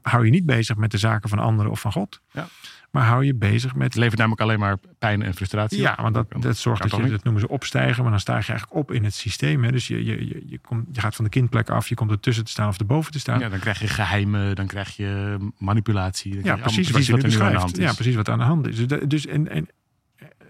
Hou 0.02 0.26
je 0.26 0.32
niet 0.32 0.46
bezig 0.46 0.76
met 0.76 0.92
de 0.92 0.98
zaken 0.98 1.30
van 1.30 1.40
anderen 1.40 1.72
of 1.72 1.80
van 1.82 1.92
God. 1.92 2.22
Ja. 2.32 2.48
Maar 2.92 3.06
hou 3.06 3.26
je 3.26 3.36
bezig 3.36 3.76
met 3.76 3.84
Het 3.88 3.96
levert 3.96 4.18
namelijk 4.18 4.42
alleen 4.42 4.60
maar 4.60 4.78
pijn 5.00 5.22
en 5.22 5.34
frustratie. 5.34 5.80
ja, 5.82 5.92
op. 5.92 5.98
want 5.98 6.14
dat, 6.14 6.26
dat 6.40 6.58
zorgt 6.58 6.82
dat 6.82 7.02
je, 7.02 7.10
dat 7.10 7.24
noemen 7.24 7.42
ze 7.42 7.48
opstijgen, 7.48 8.02
maar 8.02 8.12
dan 8.12 8.20
sta 8.20 8.38
je 8.38 8.44
eigenlijk 8.48 8.74
op 8.80 8.92
in 8.92 9.04
het 9.04 9.14
systeem. 9.14 9.64
Hè? 9.64 9.72
Dus 9.72 9.88
je, 9.88 10.06
je, 10.06 10.28
je, 10.28 10.44
je, 10.46 10.60
komt, 10.60 10.86
je 10.92 11.00
gaat 11.02 11.16
van 11.16 11.24
de 11.26 11.32
kindplek 11.32 11.70
af, 11.70 11.90
je 11.90 11.96
komt 11.96 12.12
ertussen 12.12 12.44
te 12.46 12.52
staan 12.52 12.68
of 12.68 12.80
erboven 12.80 13.12
te 13.12 13.20
staan. 13.20 13.40
Ja, 13.40 13.50
dan 13.50 13.60
krijg 13.60 13.80
je 13.80 13.88
geheimen, 13.88 14.56
dan 14.56 14.68
krijg 14.68 14.96
je 14.96 15.38
manipulatie. 15.58 16.32
Dan 16.32 16.44
Ja, 16.44 16.56
krijg 16.56 16.58
je 16.60 16.64
precies, 16.82 16.88
allemaal 16.90 17.16
wat 17.22 17.24
er 17.34 17.38
nu 17.40 17.46
aan 17.46 17.52
de 17.52 17.58
hand 17.58 17.78
is. 17.78 17.84
Ja, 17.84 17.94
precies 17.94 18.16
wat 18.16 18.30
aan 18.30 18.38
de 18.38 18.44
hand 18.44 18.68
is. 18.68 18.76
Dus, 18.76 18.88
de- 18.88 19.08
dus, 19.08 19.26
en, 19.26 19.50
en, 19.50 19.68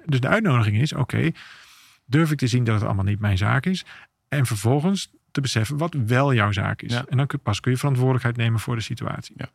dus 0.06 0.20
de 0.20 0.28
uitnodiging 0.28 0.78
is, 0.82 0.94
oké, 0.94 1.32
durf 2.06 2.32
ik 2.32 2.38
te 2.38 2.48
zien 2.48 2.64
dat 2.64 2.76
het 2.76 2.84
allemaal 2.84 3.04
niet 3.04 3.20
mijn 3.20 3.38
zaak 3.38 3.66
is? 3.66 3.86
En 4.28 4.46
vervolgens 4.46 5.12
te 5.32 5.42
beseffen 5.42 5.78
wat 5.78 5.94
wel 5.94 6.34
jouw 6.34 6.52
zaak 6.52 6.82
is. 6.82 6.94
Ja. 6.94 7.06
En 7.10 7.18
dan 7.18 7.28
kun, 7.28 7.40
pas 7.40 7.60
kun 7.60 7.72
je 7.72 7.78
verantwoordelijkheid 7.78 8.38
nemen 8.38 8.60
voor 8.60 8.76
de 8.76 8.82
situatie. 8.82 9.36
Ja. 9.38 9.50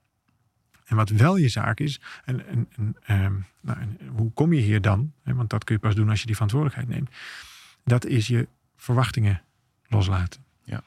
En 0.85 0.97
wat 0.97 1.11
wel 1.11 1.37
je 1.37 1.49
zaak 1.49 1.81
is, 1.81 2.01
en, 2.25 2.47
en, 2.47 2.69
en, 2.77 2.97
ehm, 3.03 3.35
nou, 3.61 3.81
en 3.81 3.99
hoe 4.17 4.33
kom 4.33 4.53
je 4.53 4.61
hier 4.61 4.81
dan? 4.81 5.13
Want 5.25 5.51
dat 5.51 5.65
kun 5.65 5.75
je 5.75 5.81
pas 5.81 5.95
doen 5.95 6.09
als 6.09 6.21
je 6.21 6.27
die 6.27 6.35
verantwoordelijkheid 6.35 6.89
neemt. 6.89 7.11
Dat 7.85 8.07
is 8.07 8.27
je 8.27 8.49
verwachtingen 8.77 9.43
loslaten. 9.89 10.45
Ja. 10.65 10.83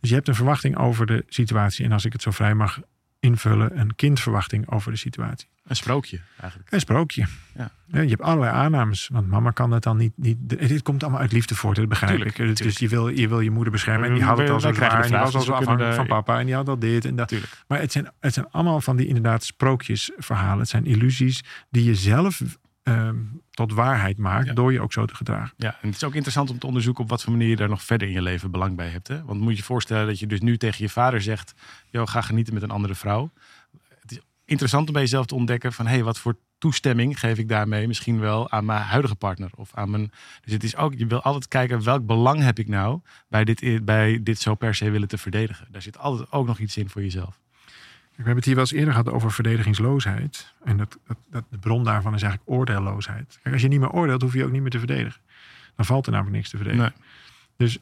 Dus 0.00 0.10
je 0.10 0.16
hebt 0.16 0.28
een 0.28 0.34
verwachting 0.34 0.76
over 0.76 1.06
de 1.06 1.24
situatie. 1.28 1.84
En 1.84 1.92
als 1.92 2.04
ik 2.04 2.12
het 2.12 2.22
zo 2.22 2.30
vrij 2.30 2.54
mag 2.54 2.80
invullen, 3.22 3.78
een 3.78 3.94
kindverwachting 3.96 4.70
over 4.70 4.90
de 4.90 4.98
situatie. 4.98 5.48
Een 5.66 5.76
sprookje 5.76 6.20
eigenlijk. 6.40 6.72
Een 6.72 6.80
sprookje. 6.80 7.26
Ja. 7.54 7.70
je 7.86 8.08
hebt 8.08 8.22
allerlei 8.22 8.52
aannames. 8.52 9.08
Want 9.12 9.28
mama 9.28 9.50
kan 9.50 9.70
dat 9.70 9.82
dan 9.82 9.96
niet. 9.96 10.12
niet 10.16 10.36
dit 10.48 10.82
komt 10.82 11.02
allemaal 11.02 11.20
uit 11.20 11.32
liefde 11.32 11.54
voort, 11.54 11.76
dat 11.76 11.88
begrijp 11.88 12.12
Tuurlijk, 12.12 12.38
ik. 12.38 12.46
Dus 12.46 12.56
tuurlijk. 12.56 12.78
je 12.78 12.88
wil, 12.88 13.08
je 13.08 13.28
wil 13.28 13.40
je 13.40 13.50
moeder 13.50 13.72
beschermen. 13.72 14.08
En 14.08 14.14
die 14.14 14.22
had 14.22 14.38
het 14.38 14.50
al 14.50 14.60
zo 14.60 14.72
zwaar. 14.72 15.02
En 15.04 15.10
die 15.10 15.18
was 15.18 15.32
al 15.32 15.38
dus 15.38 15.44
zo 15.44 15.52
afhankelijk 15.52 15.94
van 15.94 16.06
papa. 16.06 16.38
En 16.38 16.46
die 16.46 16.54
had 16.54 16.68
al 16.68 16.78
dit 16.78 17.04
en 17.04 17.16
dat. 17.16 17.34
Maar 17.66 17.80
het 17.80 17.92
zijn, 17.92 18.10
het 18.20 18.34
zijn 18.34 18.46
allemaal 18.50 18.80
van 18.80 18.96
die 18.96 19.06
inderdaad 19.06 19.44
sprookjesverhalen. 19.44 20.58
Het 20.58 20.68
zijn 20.68 20.86
illusies 20.86 21.44
die 21.70 21.84
je 21.84 21.94
zelf 21.94 22.42
ehm, 22.82 23.16
tot 23.52 23.72
waarheid 23.72 24.18
maakt. 24.18 24.46
Ja. 24.46 24.52
Door 24.52 24.72
je 24.72 24.80
ook 24.80 24.92
zo 24.92 25.04
te 25.04 25.14
gedragen. 25.14 25.54
Ja, 25.56 25.76
en 25.80 25.86
het 25.88 25.96
is 25.96 26.04
ook 26.04 26.14
interessant 26.14 26.50
om 26.50 26.58
te 26.58 26.66
onderzoeken 26.66 27.02
op 27.02 27.10
wat 27.10 27.22
voor 27.22 27.32
manier 27.32 27.48
je 27.48 27.56
daar 27.56 27.68
nog 27.68 27.82
verder 27.82 28.08
in 28.08 28.14
je 28.14 28.22
leven 28.22 28.50
belang 28.50 28.76
bij 28.76 28.88
hebt. 28.88 29.08
Hè? 29.08 29.24
Want 29.24 29.40
moet 29.40 29.50
je 29.50 29.56
je 29.56 29.62
voorstellen 29.62 30.06
dat 30.06 30.18
je 30.18 30.26
dus 30.26 30.40
nu 30.40 30.56
tegen 30.56 30.84
je 30.84 30.90
vader 30.90 31.22
zegt: 31.22 31.54
Yo, 31.90 32.06
ga 32.06 32.20
genieten 32.20 32.54
met 32.54 32.62
een 32.62 32.70
andere 32.70 32.94
vrouw. 32.94 33.30
Het 34.00 34.12
is 34.12 34.20
interessant 34.44 34.86
om 34.86 34.92
bij 34.92 35.02
jezelf 35.02 35.26
te 35.26 35.34
ontdekken 35.34 35.72
van 35.72 35.86
hé, 35.86 35.92
hey, 35.92 36.04
wat 36.04 36.18
voor 36.18 36.36
toestemming 36.58 37.18
geef 37.18 37.38
ik 37.38 37.48
daarmee 37.48 37.86
misschien 37.86 38.20
wel 38.20 38.50
aan 38.50 38.64
mijn 38.64 38.82
huidige 38.82 39.14
partner 39.14 39.50
of 39.54 39.70
aan 39.74 39.90
mijn. 39.90 40.12
Dus 40.44 40.52
het 40.52 40.64
is 40.64 40.76
ook, 40.76 40.94
je 40.94 41.06
wil 41.06 41.22
altijd 41.22 41.48
kijken 41.48 41.84
welk 41.84 42.06
belang 42.06 42.42
heb 42.42 42.58
ik 42.58 42.68
nou 42.68 43.00
bij 43.28 43.44
dit, 43.44 43.84
bij 43.84 44.22
dit 44.22 44.38
zo 44.38 44.54
per 44.54 44.74
se 44.74 44.90
willen 44.90 45.08
te 45.08 45.18
verdedigen. 45.18 45.66
Daar 45.70 45.82
zit 45.82 45.98
altijd 45.98 46.32
ook 46.32 46.46
nog 46.46 46.58
iets 46.58 46.76
in 46.76 46.88
voor 46.88 47.02
jezelf. 47.02 47.40
We 48.16 48.28
hebben 48.28 48.36
het 48.36 48.44
hier 48.44 48.54
wel 48.54 48.64
eens 48.64 48.72
eerder 48.72 48.94
gehad 48.94 49.10
over 49.10 49.32
verdedigingsloosheid. 49.32 50.54
En 50.64 50.76
dat, 50.76 50.98
dat, 51.06 51.16
dat, 51.30 51.44
de 51.48 51.58
bron 51.58 51.84
daarvan 51.84 52.14
is 52.14 52.22
eigenlijk 52.22 52.52
oordeelloosheid. 52.52 53.38
Kijk, 53.42 53.54
als 53.54 53.62
je 53.62 53.68
niet 53.68 53.80
meer 53.80 53.92
oordeelt, 53.92 54.22
hoef 54.22 54.34
je 54.34 54.44
ook 54.44 54.50
niet 54.50 54.60
meer 54.60 54.70
te 54.70 54.78
verdedigen. 54.78 55.20
Dan 55.76 55.84
valt 55.84 56.06
er 56.06 56.12
namelijk 56.12 56.36
niks 56.36 56.50
te 56.50 56.56
verdedigen. 56.56 56.94
Nee. 57.56 57.80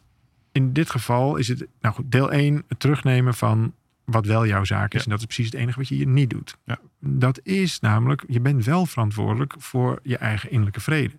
In 0.53 0.73
dit 0.73 0.91
geval 0.91 1.37
is 1.37 1.49
het, 1.49 1.67
nou 1.81 1.95
goed, 1.95 2.13
deel 2.13 2.33
1, 2.33 2.63
het 2.69 2.81
terugnemen 2.81 3.35
van 3.35 3.75
wat 4.05 4.27
wel 4.27 4.47
jouw 4.47 4.65
zaak 4.65 4.95
is. 4.95 4.99
Ja. 4.99 5.05
En 5.05 5.11
dat 5.11 5.19
is 5.21 5.25
precies 5.25 5.47
het 5.47 5.55
enige 5.55 5.79
wat 5.79 5.89
je 5.89 5.95
hier 5.95 6.07
niet 6.07 6.31
doet. 6.31 6.57
Ja. 6.65 6.79
Dat 6.99 7.41
is 7.43 7.81
namelijk, 7.81 8.25
je 8.27 8.41
bent 8.41 8.65
wel 8.65 8.87
verantwoordelijk 8.87 9.55
voor 9.59 9.99
je 10.03 10.17
eigen 10.17 10.51
innerlijke 10.51 10.81
vrede. 10.81 11.15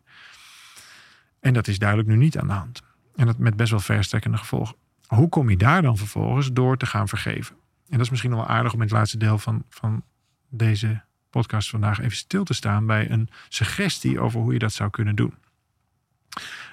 En 1.39 1.53
dat 1.53 1.67
is 1.67 1.79
duidelijk 1.79 2.09
nu 2.09 2.15
niet 2.15 2.37
aan 2.37 2.47
de 2.47 2.53
hand. 2.53 2.83
En 3.15 3.25
dat 3.25 3.37
met 3.37 3.55
best 3.55 3.71
wel 3.71 3.79
verstrekkende 3.79 4.37
gevolgen. 4.37 4.75
Hoe 5.07 5.29
kom 5.29 5.49
je 5.49 5.57
daar 5.57 5.81
dan 5.81 5.97
vervolgens 5.97 6.51
door 6.53 6.77
te 6.77 6.85
gaan 6.85 7.07
vergeven? 7.07 7.55
En 7.91 7.97
dat 7.97 7.99
is 8.05 8.09
misschien 8.09 8.31
nog 8.31 8.39
wel 8.39 8.49
aardig 8.49 8.73
om 8.73 8.77
in 8.79 8.85
het 8.87 8.95
laatste 8.95 9.17
deel 9.17 9.37
van, 9.37 9.63
van 9.69 10.03
deze 10.49 11.01
podcast 11.29 11.69
vandaag 11.69 11.99
even 11.99 12.17
stil 12.17 12.43
te 12.43 12.53
staan 12.53 12.85
bij 12.85 13.09
een 13.11 13.29
suggestie 13.49 14.19
over 14.19 14.39
hoe 14.39 14.53
je 14.53 14.59
dat 14.59 14.73
zou 14.73 14.89
kunnen 14.89 15.15
doen. 15.15 15.33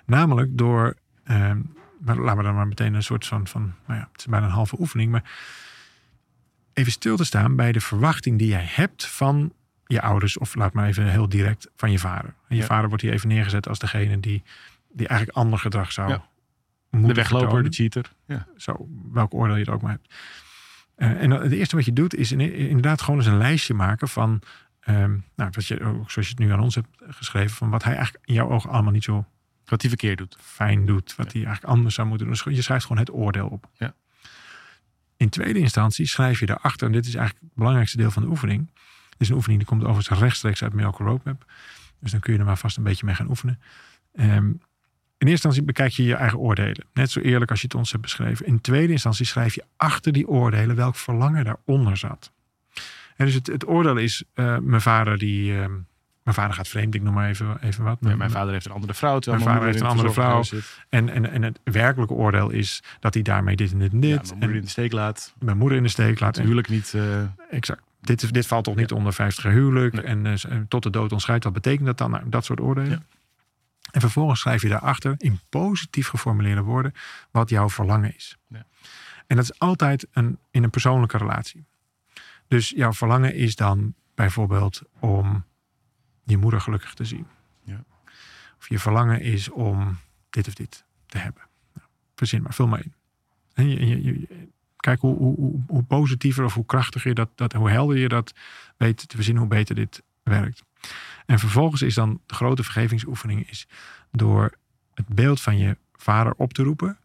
Namelijk 0.04 0.58
door, 0.58 0.94
eh, 1.25 1.52
maar 2.00 2.16
laten 2.16 2.37
we 2.37 2.42
dan 2.42 2.54
maar 2.54 2.66
meteen 2.68 2.94
een 2.94 3.02
soort 3.02 3.26
van, 3.26 3.46
van 3.46 3.75
nou 3.87 3.98
ja, 4.00 4.08
het 4.12 4.20
is 4.20 4.26
bijna 4.26 4.46
een 4.46 4.52
halve 4.52 4.80
oefening, 4.80 5.10
maar 5.10 5.30
even 6.72 6.92
stil 6.92 7.16
te 7.16 7.25
staan 7.25 7.56
bij 7.56 7.72
de 7.72 7.80
verwachting 7.80 8.38
die 8.38 8.48
jij 8.48 8.66
hebt 8.68 9.06
van 9.06 9.52
je 9.87 10.00
ouders, 10.00 10.38
of 10.38 10.54
laat 10.54 10.72
maar 10.72 10.87
even 10.87 11.10
heel 11.10 11.28
direct 11.28 11.68
van 11.76 11.90
je 11.90 11.98
vader. 11.98 12.34
En 12.48 12.56
je 12.56 12.62
Ja. 12.62 12.66
vader 12.66 12.88
wordt 12.88 13.02
hier 13.02 13.12
even 13.12 13.28
neergezet 13.28 13.68
als 13.68 13.78
degene 13.78 14.20
die, 14.20 14.42
die 14.92 15.08
eigenlijk 15.08 15.38
ander 15.38 15.58
gedrag 15.58 15.92
zou 15.92 16.08
Ja. 16.08 16.26
moeten 16.90 17.08
De 17.08 17.14
wegloper, 17.14 17.46
vertonen 17.48 17.70
de 17.70 17.76
cheater. 17.76 18.12
Ja. 18.26 18.46
zo, 18.56 18.88
welk 19.12 19.34
oordeel 19.34 19.56
je 19.56 19.64
er 19.64 19.72
ook 19.72 19.82
maar 19.82 19.90
hebt. 19.90 20.14
Eh, 20.98 21.22
en 21.22 21.30
het 21.30 21.52
eerste 21.52 21.76
wat 21.76 21.84
je 21.84 21.92
doet 21.92 22.14
is 22.14 22.32
in- 22.32 22.40
inderdaad 22.54 23.02
gewoon 23.02 23.18
eens 23.20 23.28
een 23.28 23.38
lijstje 23.38 23.74
maken 23.74 24.08
van, 24.08 24.40
ehm, 24.80 25.16
nou, 25.36 25.50
wat 25.50 25.66
je, 25.66 25.84
ook 25.84 26.10
zoals 26.10 26.28
je 26.28 26.34
het 26.34 26.38
nu 26.38 26.52
aan 26.52 26.60
ons 26.60 26.74
hebt 26.74 26.88
geschreven, 27.08 27.56
van 27.56 27.70
wat 27.70 27.84
hij 27.84 27.94
eigenlijk 27.94 28.24
in 28.26 28.34
jouw 28.34 28.48
ogen 28.50 28.70
allemaal 28.70 28.92
niet 28.92 29.04
zo 29.04 29.26
Wat 29.64 29.80
hij 29.80 29.90
verkeerd 29.90 30.18
doet. 30.18 30.36
fijn 30.40 30.86
doet, 30.86 31.14
wat 31.16 31.32
hij 31.32 31.44
eigenlijk 31.44 31.74
anders 31.74 31.94
zou 31.94 32.08
moeten 32.08 32.26
doen. 32.26 32.34
Dus 32.44 32.56
je 32.56 32.62
schrijft 32.62 32.82
gewoon 32.86 32.98
het 32.98 33.12
oordeel 33.12 33.46
op. 33.48 33.68
Ja. 33.72 33.94
In 35.16 35.28
tweede 35.28 35.58
instantie 35.58 36.06
schrijf 36.06 36.40
je 36.40 36.46
daarachter, 36.46 36.86
en 36.86 36.92
dit 36.92 37.06
is 37.06 37.14
eigenlijk 37.14 37.44
het 37.44 37.54
belangrijkste 37.54 37.96
deel 37.96 38.10
van 38.10 38.22
de 38.22 38.28
oefening. 38.28 38.70
Dit 39.08 39.20
is 39.20 39.28
een 39.28 39.34
oefening 39.34 39.60
die 39.60 39.68
komt 39.68 39.84
overigens 39.84 40.18
rechtstreeks 40.20 40.62
uit 40.62 40.72
Miracle 40.72 41.04
Roadmap. 41.06 41.44
Dus 42.00 42.10
dan 42.10 42.20
kun 42.20 42.32
je 42.32 42.38
er 42.38 42.44
maar 42.44 42.58
vast 42.58 42.76
een 42.76 42.82
beetje 42.82 43.06
mee 43.06 43.14
gaan 43.14 43.28
oefenen. 43.28 43.60
Ehm, 44.14 44.52
in 45.18 45.26
eerste 45.26 45.46
instantie 45.46 45.62
bekijk 45.62 45.92
je 45.92 46.04
je 46.04 46.14
eigen 46.14 46.38
oordelen. 46.38 46.84
Net 46.92 47.10
zo 47.10 47.20
eerlijk 47.20 47.50
als 47.50 47.60
je 47.60 47.66
het 47.66 47.76
ons 47.76 47.90
hebt 47.90 48.02
beschreven. 48.02 48.46
In 48.46 48.60
tweede 48.60 48.92
instantie 48.92 49.26
schrijf 49.26 49.54
je 49.54 49.64
achter 49.76 50.12
die 50.12 50.28
oordelen 50.28 50.76
welk 50.76 50.96
verlangen 50.96 51.44
daaronder 51.44 51.96
zat. 51.96 52.32
En 53.16 53.25
dus 53.26 53.34
het, 53.34 53.46
het 53.46 53.68
oordeel 53.68 53.96
is, 53.96 54.25
eh, 54.34 54.58
mijn 54.58 54.80
vader 54.80 55.18
die... 55.18 55.54
ehm, 55.60 55.72
mijn 56.22 56.40
vader 56.40 56.56
gaat 56.56 56.68
vreemd, 56.68 56.94
ik 56.94 57.02
noem 57.02 57.14
maar 57.14 57.28
even, 57.28 57.58
even 57.62 57.84
wat. 57.84 58.00
Mijn 58.00 58.30
vader 58.30 58.52
heeft 58.52 58.66
een 58.66 58.72
andere 58.72 58.94
vrouw. 58.94 59.20
Mijn 59.26 59.40
vader 59.40 59.64
heeft 59.64 59.80
een 59.80 59.87
andere 59.87 60.42
zit. 60.44 60.84
En, 60.88 61.08
en, 61.08 61.30
en 61.30 61.42
het 61.42 61.60
werkelijke 61.64 62.14
oordeel 62.14 62.50
is 62.50 62.82
dat 63.00 63.14
hij 63.14 63.22
daarmee 63.22 63.56
dit 63.56 63.72
en 63.72 63.78
dit 63.78 63.92
en 63.92 64.02
Ja, 64.02 64.16
dit. 64.16 64.26
mijn 64.28 64.38
moeder 64.38 64.56
in 64.56 64.62
de 64.62 64.68
steek 64.68 64.92
laat. 64.92 65.34
mijn 65.38 65.56
moeder 65.58 65.76
in 65.76 65.82
de 65.82 65.88
steek 65.88 66.20
laat. 66.20 66.37
Huwelijk 66.37 66.68
niet. 66.68 66.94
eh, 66.94 67.22
exact. 67.50 67.82
Dit, 68.00 68.32
dit 68.34 68.46
valt 68.46 68.64
toch 68.64 68.76
niet 68.76 68.92
onder 68.92 69.12
50 69.12 69.44
huwelijk. 69.44 69.94
Nee. 69.94 70.04
En 70.04 70.26
eh, 70.26 70.34
tot 70.68 70.82
de 70.82 70.90
dood 70.90 71.12
ons 71.12 71.22
scheidt. 71.22 71.44
Wat 71.44 71.52
betekent 71.52 71.87
dat 71.87 71.98
dan? 71.98 72.10
Nou, 72.10 72.22
dat 72.28 72.44
soort 72.44 72.60
oordelen. 72.60 72.90
Ja. 72.90 73.02
En 73.90 74.00
vervolgens 74.00 74.40
schrijf 74.40 74.62
je 74.62 74.68
daarachter 74.68 75.14
in 75.16 75.40
positief 75.49 76.09
geformuleerde 76.09 76.62
woorden 76.62 76.92
wat 77.30 77.50
jouw 77.50 77.68
verlangen 77.68 78.14
is. 78.14 78.37
Ja. 78.47 78.66
En 79.26 79.37
dat 79.37 79.45
is 79.45 79.59
altijd 79.59 80.07
een, 80.12 80.38
in 80.50 80.62
een 80.62 80.71
persoonlijke 80.71 81.16
relatie. 81.16 81.64
Dus 82.49 82.68
jouw 82.68 82.92
verlangen 82.92 83.35
is 83.35 83.57
dan 83.57 83.95
bijvoorbeeld 84.14 84.83
om 84.99 85.45
je 86.25 86.37
moeder 86.37 86.61
gelukkig 86.61 86.95
te 86.95 87.04
zien. 87.04 87.26
Ja. 87.64 87.85
Of 88.59 88.68
je 88.68 88.78
verlangen 88.78 89.21
is 89.21 89.50
om 89.50 89.99
dit 90.30 90.49
of 90.49 90.54
dit 90.54 90.85
te 91.07 91.18
hebben. 91.18 91.42
Nou, 91.75 91.87
verzin 92.14 92.42
maar, 92.42 92.54
vul 92.54 92.66
maar 92.66 92.85
in. 92.85 92.95
En 93.54 93.68
je, 93.68 93.87
je, 93.87 94.02
je- 94.02 94.49
kijk 94.76 95.00
hoe, 95.00 95.16
hoe, 95.16 95.35
hoe, 95.37 95.62
hoe 95.66 95.83
positiever 95.83 96.45
of 96.45 96.54
hoe 96.54 96.66
krachtiger 96.66 97.09
je 97.09 97.14
dat, 97.14 97.30
dat, 97.35 97.52
hoe 97.52 97.71
helder 97.71 97.97
je 97.97 98.09
dat 98.09 98.33
weet 98.76 99.09
te 99.09 99.16
verzinnen, 99.16 99.42
hoe 99.42 99.52
beter 99.52 99.75
dit 99.75 100.02
werkt. 100.23 100.64
En 101.28 101.38
vervolgens 101.38 101.82
is 101.82 101.94
dan 101.94 102.20
de 102.26 102.35
grote 102.35 102.62
vergevingsoefening 102.62 103.49
is 103.50 103.66
door 104.11 104.52
het 104.94 105.08
beeld 105.08 105.40
van 105.40 105.58
je 105.58 105.76
vader 105.97 106.32
op 106.37 106.52
te 106.52 106.62
roepen, 106.62 106.99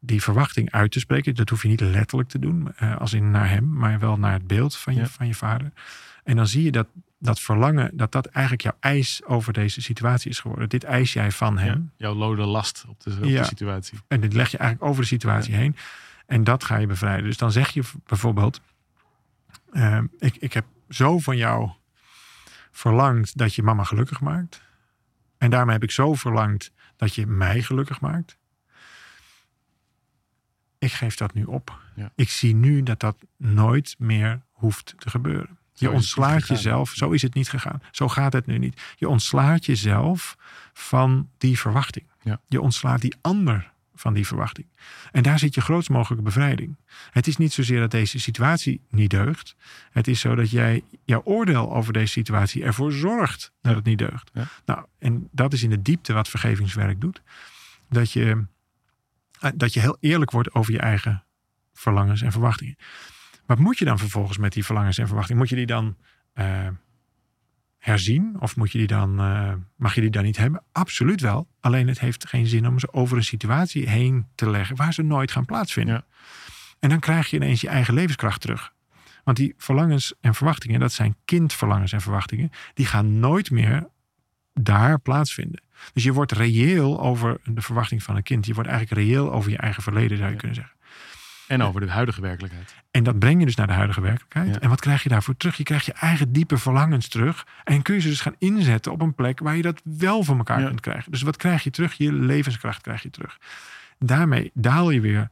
die 0.00 0.22
verwachting 0.22 0.70
uit 0.70 0.92
te 0.92 0.98
spreken. 1.00 1.34
Dat 1.34 1.48
hoef 1.48 1.62
je 1.62 1.68
niet 1.68 1.80
letterlijk 1.80 2.28
te 2.28 2.38
doen, 2.38 2.72
eh, 2.76 2.96
als 2.96 3.12
in 3.12 3.30
naar 3.30 3.48
hem, 3.48 3.72
maar 3.76 3.98
wel 3.98 4.18
naar 4.18 4.32
het 4.32 4.46
beeld 4.46 4.76
van 4.76 4.94
je, 4.94 5.00
Ja. 5.00 5.06
van 5.06 5.26
je 5.26 5.34
vader. 5.34 5.72
En 6.24 6.36
dan 6.36 6.46
zie 6.46 6.62
je 6.62 6.70
dat 6.70 6.86
dat 7.18 7.40
verlangen, 7.40 7.90
dat 7.96 8.12
dat 8.12 8.26
eigenlijk 8.26 8.64
jouw 8.64 8.76
eis 8.80 9.24
over 9.24 9.52
deze 9.52 9.82
situatie 9.82 10.30
is 10.30 10.38
geworden. 10.40 10.68
Dit 10.68 10.84
eis 10.84 11.12
jij 11.12 11.30
van 11.32 11.58
hem. 11.58 11.92
ja, 11.96 12.06
jouw 12.06 12.14
lode 12.14 12.42
last 12.44 12.84
op 12.88 13.00
de, 13.02 13.10
op 13.18 13.24
Ja. 13.24 13.40
de 13.40 13.46
situatie. 13.46 13.98
En 14.08 14.20
dit 14.20 14.32
leg 14.32 14.50
je 14.50 14.58
eigenlijk 14.58 14.90
over 14.90 15.02
de 15.02 15.08
situatie 15.08 15.54
heen. 15.54 15.76
En 16.26 16.44
dat 16.44 16.64
ga 16.64 16.76
je 16.76 16.86
bevrijden. 16.86 17.24
Dus 17.24 17.36
dan 17.36 17.52
zeg 17.52 17.70
je 17.70 17.82
bijvoorbeeld: 18.06 18.60
ehm, 19.72 20.06
ik, 20.18 20.36
ik 20.36 20.52
heb 20.52 20.64
zo 20.88 21.18
van 21.18 21.36
jou 21.36 21.70
verlangd 22.80 23.38
dat 23.38 23.54
je 23.54 23.62
mama 23.62 23.84
gelukkig 23.84 24.20
maakt. 24.20 24.62
En 25.38 25.50
daarmee 25.50 25.74
heb 25.74 25.82
ik 25.82 25.90
zo 25.90 26.14
verlangd 26.14 26.72
dat 26.96 27.14
je 27.14 27.26
mij 27.26 27.62
gelukkig 27.62 28.00
maakt. 28.00 28.38
Ik 30.78 30.92
geef 30.92 31.16
dat 31.16 31.34
nu 31.34 31.44
op. 31.44 31.80
Ja. 31.94 32.12
Ik 32.14 32.30
zie 32.30 32.54
nu 32.54 32.82
dat 32.82 33.00
dat 33.00 33.16
nooit 33.36 33.94
meer 33.98 34.42
hoeft 34.50 34.94
te 34.98 35.10
gebeuren. 35.10 35.58
Zo 35.72 35.86
Je 35.86 35.90
ontslaat 35.90 36.46
jezelf. 36.46 36.90
Zo 36.90 37.10
is 37.10 37.22
het 37.22 37.34
niet 37.34 37.48
gegaan. 37.48 37.82
Zo 37.90 38.08
gaat 38.08 38.32
het 38.32 38.46
nu 38.46 38.58
niet. 38.58 38.80
Je 38.96 39.08
ontslaat 39.08 39.64
jezelf 39.64 40.36
van 40.72 41.30
die 41.38 41.58
verwachting. 41.58 42.06
Ja. 42.22 42.40
Je 42.48 42.60
ontslaat 42.60 43.00
die 43.00 43.16
ander 43.20 43.69
van 44.00 44.14
die 44.14 44.26
verwachting. 44.26 44.66
En 45.12 45.22
daar 45.22 45.38
zit 45.38 45.54
je 45.54 45.60
grootst 45.60 45.90
mogelijke 45.90 46.24
bevrijding. 46.24 46.76
Het 47.10 47.26
is 47.26 47.36
niet 47.36 47.52
zozeer 47.52 47.80
dat 47.80 47.90
deze 47.90 48.18
situatie 48.18 48.80
niet 48.90 49.10
deugt. 49.10 49.56
Het 49.90 50.08
is 50.08 50.20
zo 50.20 50.34
dat 50.34 50.50
jij 50.50 50.82
jouw 51.04 51.22
oordeel 51.24 51.74
over 51.74 51.92
deze 51.92 52.12
situatie 52.12 52.64
ervoor 52.64 52.92
zorgt 52.92 53.52
dat 53.62 53.74
het 53.74 53.84
niet 53.84 53.98
deugt. 53.98 54.30
Ja. 54.32 54.44
Nou, 54.64 54.86
en 54.98 55.28
dat 55.32 55.52
is 55.52 55.62
in 55.62 55.70
de 55.70 55.82
diepte 55.82 56.12
wat 56.12 56.28
vergevingswerk 56.28 57.00
doet. 57.00 57.22
Dat 57.88 58.12
je, 58.12 58.44
eh, 59.40 59.50
dat 59.54 59.72
je 59.72 59.80
heel 59.80 59.96
eerlijk 60.00 60.30
wordt 60.30 60.54
over 60.54 60.72
je 60.72 60.80
eigen 60.80 61.24
verlangens 61.72 62.22
en 62.22 62.32
verwachtingen. 62.32 62.76
Wat 63.46 63.58
moet 63.58 63.78
je 63.78 63.84
dan 63.84 63.98
vervolgens 63.98 64.38
met 64.38 64.52
die 64.52 64.64
verlangens 64.64 64.98
en 64.98 65.06
verwachtingen? 65.06 65.40
Moet 65.40 65.50
je 65.50 65.56
die 65.56 65.66
dan 65.66 65.96
eh, 66.32 66.68
herzien? 67.80 68.36
Of 68.38 68.56
moet 68.56 68.72
je 68.72 68.78
die 68.78 68.86
dan, 68.86 69.20
eh, 69.20 69.52
mag 69.76 69.94
je 69.94 70.00
die 70.00 70.10
dan 70.10 70.24
niet 70.24 70.36
hebben? 70.36 70.62
Absoluut 70.72 71.20
wel. 71.20 71.48
Alleen 71.60 71.88
het 71.88 72.00
heeft 72.00 72.28
geen 72.28 72.46
zin 72.46 72.66
om 72.66 72.78
ze 72.78 72.92
over 72.92 73.16
een 73.16 73.24
situatie 73.24 73.88
heen 73.88 74.26
te 74.34 74.50
leggen 74.50 74.76
waar 74.76 74.92
ze 74.92 75.02
nooit 75.02 75.30
gaan 75.30 75.44
plaatsvinden. 75.44 75.94
Ja. 75.94 76.04
En 76.78 76.88
dan 76.88 77.00
krijg 77.00 77.30
je 77.30 77.36
ineens 77.36 77.60
je 77.60 77.68
eigen 77.68 77.94
levenskracht 77.94 78.40
terug. 78.40 78.72
Want 79.24 79.36
die 79.36 79.54
verlangens 79.56 80.14
en 80.20 80.34
verwachtingen, 80.34 80.80
dat 80.80 80.92
zijn 80.92 81.16
kindverlangens 81.24 81.92
en 81.92 82.00
verwachtingen, 82.00 82.50
die 82.74 82.86
gaan 82.86 83.18
nooit 83.18 83.50
meer 83.50 83.88
daar 84.54 84.98
plaatsvinden. 85.00 85.62
Dus 85.92 86.02
je 86.02 86.12
wordt 86.12 86.32
reëel 86.32 87.00
over 87.00 87.40
de 87.44 87.62
verwachting 87.62 88.02
van 88.02 88.16
een 88.16 88.22
kind. 88.22 88.46
Je 88.46 88.54
wordt 88.54 88.68
eigenlijk 88.68 89.00
reëel 89.00 89.32
over 89.32 89.50
je 89.50 89.56
eigen 89.56 89.82
verleden, 89.82 90.16
zou 90.16 90.28
je 90.28 90.34
Ja. 90.34 90.38
kunnen 90.40 90.56
zeggen. 90.56 90.76
En 91.50 91.62
over 91.62 91.80
de 91.80 91.90
huidige 91.90 92.20
werkelijkheid. 92.20 92.74
En 92.90 93.02
dat 93.04 93.18
breng 93.18 93.40
je 93.40 93.46
dus 93.46 93.54
naar 93.54 93.66
de 93.66 93.72
huidige 93.72 94.00
werkelijkheid. 94.00 94.54
Ja. 94.54 94.60
En 94.60 94.68
wat 94.68 94.80
krijg 94.80 95.02
je 95.02 95.08
daarvoor 95.08 95.36
terug? 95.36 95.56
Je 95.56 95.62
krijgt 95.62 95.86
je 95.86 95.92
eigen 95.92 96.32
diepe 96.32 96.58
verlangens 96.58 97.08
terug. 97.08 97.46
En 97.64 97.82
kun 97.82 97.94
je 97.94 98.00
ze 98.00 98.08
dus 98.08 98.20
gaan 98.20 98.34
inzetten 98.38 98.92
op 98.92 99.00
een 99.00 99.14
plek 99.14 99.38
waar 99.40 99.56
je 99.56 99.62
dat 99.62 99.80
wel 99.84 100.22
voor 100.24 100.36
elkaar 100.36 100.60
Ja. 100.60 100.66
kunt 100.66 100.80
krijgen. 100.80 101.12
Dus 101.12 101.22
wat 101.22 101.36
krijg 101.36 101.62
je 101.62 101.70
terug? 101.70 101.92
Je 101.92 102.12
levenskracht 102.12 102.82
krijg 102.82 103.02
je 103.02 103.10
terug. 103.10 103.38
Daarmee 103.98 104.50
daal 104.54 104.90
je 104.90 105.00
weer 105.00 105.28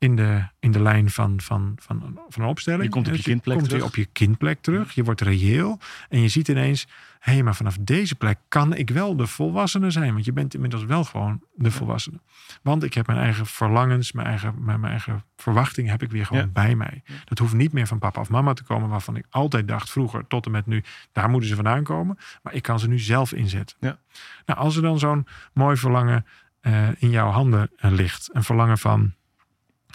in 0.00 0.16
de, 0.16 0.44
in 0.58 0.70
de 0.70 0.80
lijn 0.82 1.10
van, 1.10 1.40
van, 1.40 1.72
van, 1.80 2.18
van 2.28 2.42
een 2.42 2.48
opstelling. 2.48 2.82
Je 2.82 2.88
komt 2.88 3.08
op 3.08 3.14
je 3.14 3.22
kindplek 3.22 3.56
komt 3.56 3.70
weer 3.70 3.78
terug. 3.78 3.92
op 3.92 3.96
je 3.98 4.04
kindplek 4.12 4.60
terug. 4.60 4.92
Je 4.92 5.04
wordt 5.04 5.20
reëel. 5.20 5.78
En 6.08 6.20
je 6.20 6.28
ziet 6.28 6.48
ineens, 6.48 6.86
hé, 7.18 7.32
hey, 7.32 7.42
maar 7.42 7.54
vanaf 7.54 7.76
deze 7.80 8.14
plek 8.14 8.38
kan 8.48 8.74
ik 8.74 8.90
wel 8.90 9.16
de 9.16 9.26
volwassene 9.26 9.90
zijn. 9.90 10.12
Want 10.12 10.24
je 10.24 10.32
bent 10.32 10.54
inmiddels 10.54 10.84
wel 10.84 11.04
gewoon 11.04 11.42
de 11.54 11.70
volwassene. 11.70 12.20
Want 12.62 12.82
ik 12.82 12.94
heb 12.94 13.06
mijn 13.06 13.18
eigen 13.18 13.46
verlangens, 13.46 14.12
mijn 14.12 14.26
eigen, 14.26 14.54
mijn, 14.64 14.80
mijn 14.80 14.92
eigen 14.92 15.24
verwachtingen 15.36 15.90
heb 15.90 16.02
ik 16.02 16.10
weer 16.10 16.26
gewoon 16.26 16.42
Ja. 16.42 16.48
bij 16.48 16.74
mij. 16.74 17.02
Dat 17.24 17.38
hoeft 17.38 17.54
niet 17.54 17.72
meer 17.72 17.86
van 17.86 17.98
papa 17.98 18.20
of 18.20 18.30
mama 18.30 18.52
te 18.52 18.64
komen, 18.64 18.88
waarvan 18.88 19.16
ik 19.16 19.26
altijd 19.30 19.68
dacht 19.68 19.90
vroeger 19.90 20.26
tot 20.26 20.46
en 20.46 20.52
met 20.52 20.66
nu, 20.66 20.82
daar 21.12 21.30
moeten 21.30 21.48
ze 21.48 21.54
vandaan 21.54 21.82
komen. 21.82 22.18
Maar 22.42 22.54
ik 22.54 22.62
kan 22.62 22.78
ze 22.78 22.88
nu 22.88 22.98
zelf 22.98 23.32
inzetten. 23.32 23.76
Ja. 23.80 23.98
Nou, 24.46 24.58
als 24.58 24.76
er 24.76 24.82
dan 24.82 24.98
zo'n 24.98 25.26
mooi 25.52 25.76
verlangen 25.76 26.26
eh, 26.60 26.88
in 26.98 27.10
jouw 27.10 27.30
handen 27.30 27.70
eh, 27.76 27.90
ligt, 27.90 28.28
een 28.32 28.44
verlangen 28.44 28.78
van. 28.78 29.18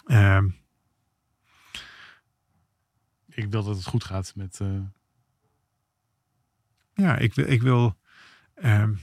Ehm, 0.05 0.49
Ik 3.35 3.51
wil 3.51 3.63
dat 3.63 3.75
het 3.75 3.85
goed 3.85 4.03
gaat 4.03 4.35
met... 4.35 4.59
eh, 4.59 4.81
ja, 6.93 7.17
ik 7.17 7.33
wil, 7.33 7.47
ik 7.47 7.61
wil, 7.61 7.97
ehm, 8.55 8.95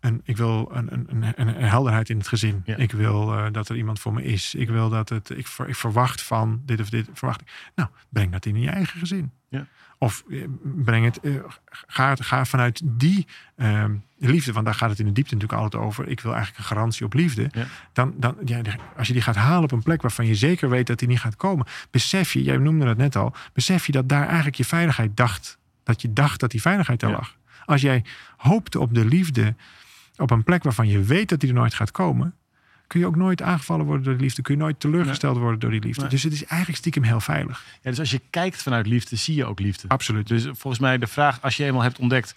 een, 0.00 0.20
ik 0.24 0.36
wil 0.36 0.70
een, 0.72 0.92
een, 0.92 1.06
een, 1.10 1.34
een 1.36 1.68
helderheid 1.68 2.08
in 2.08 2.18
het 2.18 2.28
gezin. 2.28 2.62
Ja. 2.64 2.76
Ik 2.76 2.92
wil 2.92 3.32
eh, 3.32 3.46
dat 3.52 3.68
er 3.68 3.76
iemand 3.76 4.00
voor 4.00 4.12
me 4.12 4.24
is. 4.24 4.54
Ik 4.54 4.68
wil 4.68 4.88
dat 4.88 5.08
het, 5.08 5.30
ik, 5.30 5.46
ver- 5.46 5.68
ik 5.68 5.74
verwacht 5.74 6.22
van 6.22 6.62
dit 6.64 6.80
of 6.80 6.90
dit, 6.90 7.08
verwacht 7.12 7.40
ik. 7.40 7.70
Nou, 7.74 7.88
breng 8.08 8.32
dat 8.32 8.46
in 8.46 8.60
je 8.60 8.70
eigen 8.70 8.98
gezin. 8.98 9.32
Ja. 9.48 9.66
Of 9.98 10.24
eh, 10.30 10.44
breng 10.62 11.04
het, 11.04 11.20
eh, 11.20 11.32
ga, 11.70 12.14
ga 12.14 12.44
vanuit 12.44 12.80
die 12.84 13.26
ehm, 13.56 13.94
liefde, 14.18 14.52
want 14.52 14.64
daar 14.64 14.74
gaat 14.74 14.90
het 14.90 14.98
in 14.98 15.06
de 15.06 15.12
diepte 15.12 15.34
natuurlijk 15.34 15.62
altijd 15.62 15.82
over. 15.82 16.08
Ik 16.08 16.20
wil 16.20 16.32
eigenlijk 16.32 16.62
een 16.62 16.76
garantie 16.76 17.06
op 17.06 17.14
liefde. 17.14 17.48
Ja. 17.52 17.66
Dan, 17.92 18.14
dan, 18.16 18.36
ja, 18.44 18.60
als 18.96 19.06
je 19.06 19.12
die 19.12 19.22
gaat 19.22 19.36
halen 19.36 19.62
op 19.62 19.72
een 19.72 19.82
plek 19.82 20.02
waarvan 20.02 20.26
je 20.26 20.34
zeker 20.34 20.68
weet 20.68 20.86
dat 20.86 20.98
die 20.98 21.08
niet 21.08 21.20
gaat 21.20 21.36
komen, 21.36 21.66
besef 21.90 22.32
je, 22.32 22.42
jij 22.42 22.56
noemde 22.56 22.86
het 22.86 22.98
net 22.98 23.16
al, 23.16 23.34
besef 23.52 23.86
je 23.86 23.92
dat 23.92 24.08
daar 24.08 24.26
eigenlijk 24.26 24.56
je 24.56 24.64
veiligheid 24.64 25.16
dacht. 25.16 25.58
Dat 25.82 26.02
je 26.02 26.12
dacht 26.12 26.40
dat 26.40 26.50
die 26.50 26.60
veiligheid 26.60 27.00
daar 27.00 27.10
lag. 27.10 27.36
Als 27.64 27.80
jij 27.80 28.04
hoopte 28.36 28.80
op 28.80 28.94
de 28.94 29.04
liefde 29.04 29.54
op 30.20 30.30
een 30.30 30.44
plek 30.44 30.62
waarvan 30.62 30.88
je 30.88 31.02
weet 31.02 31.28
dat 31.28 31.40
die 31.40 31.48
er 31.48 31.54
nooit 31.54 31.74
gaat 31.74 31.90
komen, 31.90 32.34
kun 32.86 33.00
je 33.00 33.06
ook 33.06 33.16
nooit 33.16 33.42
aangevallen 33.42 33.86
worden 33.86 34.04
door 34.04 34.12
die 34.14 34.22
liefde. 34.22 34.42
Kun 34.42 34.54
je 34.54 34.60
nooit 34.60 34.80
teleurgesteld 34.80 35.36
worden 35.36 35.58
door 35.60 35.70
die 35.70 35.80
liefde. 35.80 36.00
Nee. 36.00 36.10
Dus 36.10 36.22
het 36.22 36.32
is 36.32 36.44
eigenlijk 36.44 36.78
stiekem 36.78 37.02
heel 37.02 37.20
veilig. 37.20 37.64
Ja, 37.82 37.90
dus 37.90 37.98
als 37.98 38.10
je 38.10 38.20
kijkt 38.30 38.62
vanuit 38.62 38.86
liefde, 38.86 39.16
zie 39.16 39.34
je 39.34 39.44
ook 39.44 39.60
liefde. 39.60 39.88
Absoluut. 39.88 40.28
Dus 40.28 40.42
volgens 40.44 40.78
mij 40.78 40.98
de 40.98 41.06
vraag, 41.06 41.42
als 41.42 41.56
je 41.56 41.64
eenmaal 41.64 41.82
hebt 41.82 41.98
ontdekt, 41.98 42.34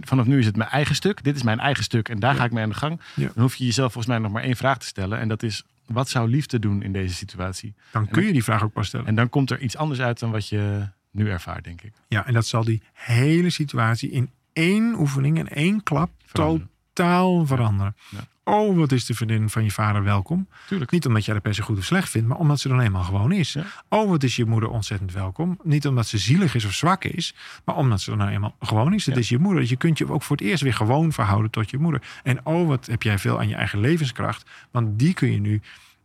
vanaf 0.00 0.26
nu 0.26 0.38
is 0.38 0.46
het 0.46 0.56
mijn 0.56 0.70
eigen 0.70 0.94
stuk, 0.94 1.24
dit 1.24 1.36
is 1.36 1.42
mijn 1.42 1.58
eigen 1.60 1.84
stuk 1.84 2.08
en 2.08 2.18
daar 2.18 2.32
Ja. 2.32 2.38
ga 2.38 2.44
ik 2.44 2.52
mee 2.52 2.62
aan 2.62 2.68
de 2.68 2.74
gang, 2.74 3.00
Ja. 3.14 3.30
dan 3.34 3.42
hoef 3.42 3.54
je 3.54 3.64
jezelf 3.64 3.92
volgens 3.92 4.12
mij 4.14 4.22
nog 4.22 4.32
maar 4.32 4.42
één 4.42 4.56
vraag 4.56 4.78
te 4.78 4.86
stellen 4.86 5.18
en 5.18 5.28
dat 5.28 5.42
is, 5.42 5.64
wat 5.86 6.08
zou 6.08 6.28
liefde 6.28 6.58
doen 6.58 6.82
in 6.82 6.92
deze 6.92 7.14
situatie? 7.14 7.74
Dan 7.92 8.08
kun 8.08 8.24
je 8.26 8.32
die 8.32 8.44
vraag 8.44 8.62
ook 8.62 8.72
pas 8.72 8.86
stellen. 8.86 9.06
En 9.06 9.14
dan 9.14 9.28
komt 9.28 9.50
er 9.50 9.60
iets 9.60 9.76
anders 9.76 10.00
uit 10.00 10.18
dan 10.18 10.30
wat 10.30 10.48
je 10.48 10.88
nu 11.10 11.30
ervaart, 11.30 11.64
denk 11.64 11.82
ik. 11.82 11.92
Ja, 12.08 12.26
en 12.26 12.32
dat 12.32 12.46
zal 12.46 12.64
die 12.64 12.82
hele 12.92 13.50
situatie 13.50 14.10
in 14.10 14.30
één 14.52 14.98
oefening 14.98 15.38
en 15.38 15.48
één 15.48 15.82
klap 15.82 16.10
Veranderen. 16.24 16.68
Totaal 17.04 17.46
veranderen. 17.46 17.96
Ja. 18.08 18.18
Oh, 18.44 18.76
wat 18.76 18.92
is 18.92 19.04
de 19.04 19.14
vriendin 19.14 19.50
van 19.50 19.64
je 19.64 19.70
vader 19.70 20.02
welkom. 20.02 20.48
Tuurlijk. 20.66 20.90
Niet 20.90 21.06
omdat 21.06 21.24
jij 21.24 21.34
er 21.34 21.40
per 21.40 21.54
se 21.54 21.62
goed 21.62 21.78
of 21.78 21.84
slecht 21.84 22.08
vindt, 22.10 22.28
maar 22.28 22.36
omdat 22.38 22.60
ze 22.60 22.68
dan 22.68 22.80
eenmaal 22.80 23.02
gewoon 23.02 23.32
is. 23.32 23.52
Ja. 23.52 23.62
Oh, 23.88 24.08
wat 24.08 24.22
is 24.22 24.36
je 24.36 24.44
moeder 24.44 24.68
ontzettend 24.68 25.12
welkom. 25.12 25.58
Niet 25.62 25.86
omdat 25.86 26.06
ze 26.06 26.18
zielig 26.18 26.54
is 26.54 26.64
of 26.64 26.72
zwak 26.72 27.04
is, 27.04 27.34
maar 27.64 27.76
omdat 27.76 28.00
ze 28.00 28.10
dan 28.10 28.18
nou 28.18 28.30
eenmaal 28.30 28.56
gewoon 28.60 28.94
is. 28.94 29.06
Het 29.06 29.14
Ja. 29.14 29.20
is 29.20 29.28
je 29.28 29.38
moeder. 29.38 29.60
Dus 29.60 29.70
je 29.70 29.76
kunt 29.76 29.98
je 29.98 30.12
ook 30.12 30.22
voor 30.22 30.36
het 30.36 30.44
eerst 30.46 30.62
weer 30.62 30.74
gewoon 30.74 31.12
verhouden 31.12 31.50
tot 31.50 31.70
je 31.70 31.78
moeder. 31.78 32.02
En 32.22 32.46
oh, 32.46 32.66
wat 32.68 32.86
heb 32.86 33.02
jij 33.02 33.18
veel 33.18 33.38
aan 33.38 33.48
je 33.48 33.54
eigen 33.54 33.80
levenskracht. 33.80 34.50
Want 34.70 34.98
die 34.98 35.14
kun 35.14 35.32
je 35.32 35.40
nu 35.40 35.60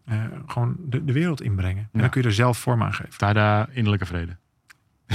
eh, 0.06 0.24
gewoon 0.46 0.76
de, 0.80 1.06
de 1.06 1.13
wereld 1.13 1.41
inbrengen. 1.41 1.89
En 1.91 2.00
dan 2.00 2.10
kun 2.10 2.22
je 2.22 2.28
er 2.28 2.34
zelf 2.34 2.58
vorm 2.58 2.84
aan 2.84 2.93
geven. 2.93 3.17
Tada, 3.17 3.67
innerlijke 3.72 4.06
vrede. 4.06 4.38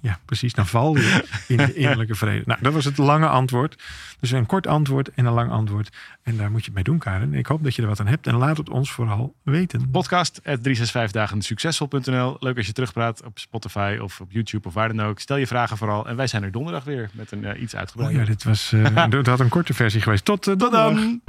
Ja, 0.00 0.18
precies. 0.24 0.52
Dan 0.52 0.66
val 0.66 0.96
je 0.96 1.24
in 1.48 1.56
de 1.56 1.74
innerlijke 1.74 2.14
vrede. 2.14 2.42
Nou, 2.46 2.58
dat 2.62 2.72
was 2.72 2.84
het 2.84 2.98
lange 2.98 3.26
antwoord. 3.26 3.82
Dus 4.20 4.30
een 4.30 4.46
kort 4.46 4.66
antwoord 4.66 5.10
en 5.14 5.26
een 5.26 5.32
lang 5.32 5.50
antwoord. 5.50 5.96
En 6.22 6.36
daar 6.36 6.50
moet 6.50 6.60
je 6.60 6.64
het 6.66 6.74
mee 6.74 6.84
doen, 6.84 6.98
Karen. 6.98 7.34
Ik 7.34 7.46
hoop 7.46 7.64
dat 7.64 7.74
je 7.74 7.82
er 7.82 7.88
wat 7.88 8.00
aan 8.00 8.06
hebt. 8.06 8.26
En 8.26 8.34
laat 8.34 8.56
het 8.56 8.68
ons 8.70 8.92
vooral 8.92 9.34
weten. 9.42 9.90
Podcast 9.90 10.36
at 10.36 10.42
365 10.42 11.10
dagen 11.10 11.42
succesvol.nl. 11.42 12.36
Leuk 12.40 12.56
als 12.56 12.66
je 12.66 12.72
terugpraat 12.72 13.24
op 13.24 13.38
Spotify 13.38 13.98
of 14.00 14.20
op 14.20 14.32
YouTube 14.32 14.68
of 14.68 14.74
waar 14.74 14.88
dan 14.94 15.06
ook. 15.06 15.18
Stel 15.18 15.36
je 15.36 15.46
vragen 15.46 15.76
vooral. 15.76 16.08
En 16.08 16.16
wij 16.16 16.26
zijn 16.26 16.42
er 16.42 16.52
donderdag 16.52 16.84
weer 16.84 17.10
met 17.12 17.32
een 17.32 17.44
eh, 17.44 17.62
iets 17.62 17.72
Oh 17.74 17.80
uitgebreider. 17.80 18.20
ja, 18.20 18.26
dit 18.26 18.44
was. 18.44 18.74
dat 19.10 19.26
had 19.26 19.40
een 19.40 19.48
korte 19.48 19.74
versie 19.74 20.00
geweest. 20.00 20.24
Tot, 20.24 20.46
eh, 20.46 20.54
Tot 20.54 20.72
dan! 20.72 21.20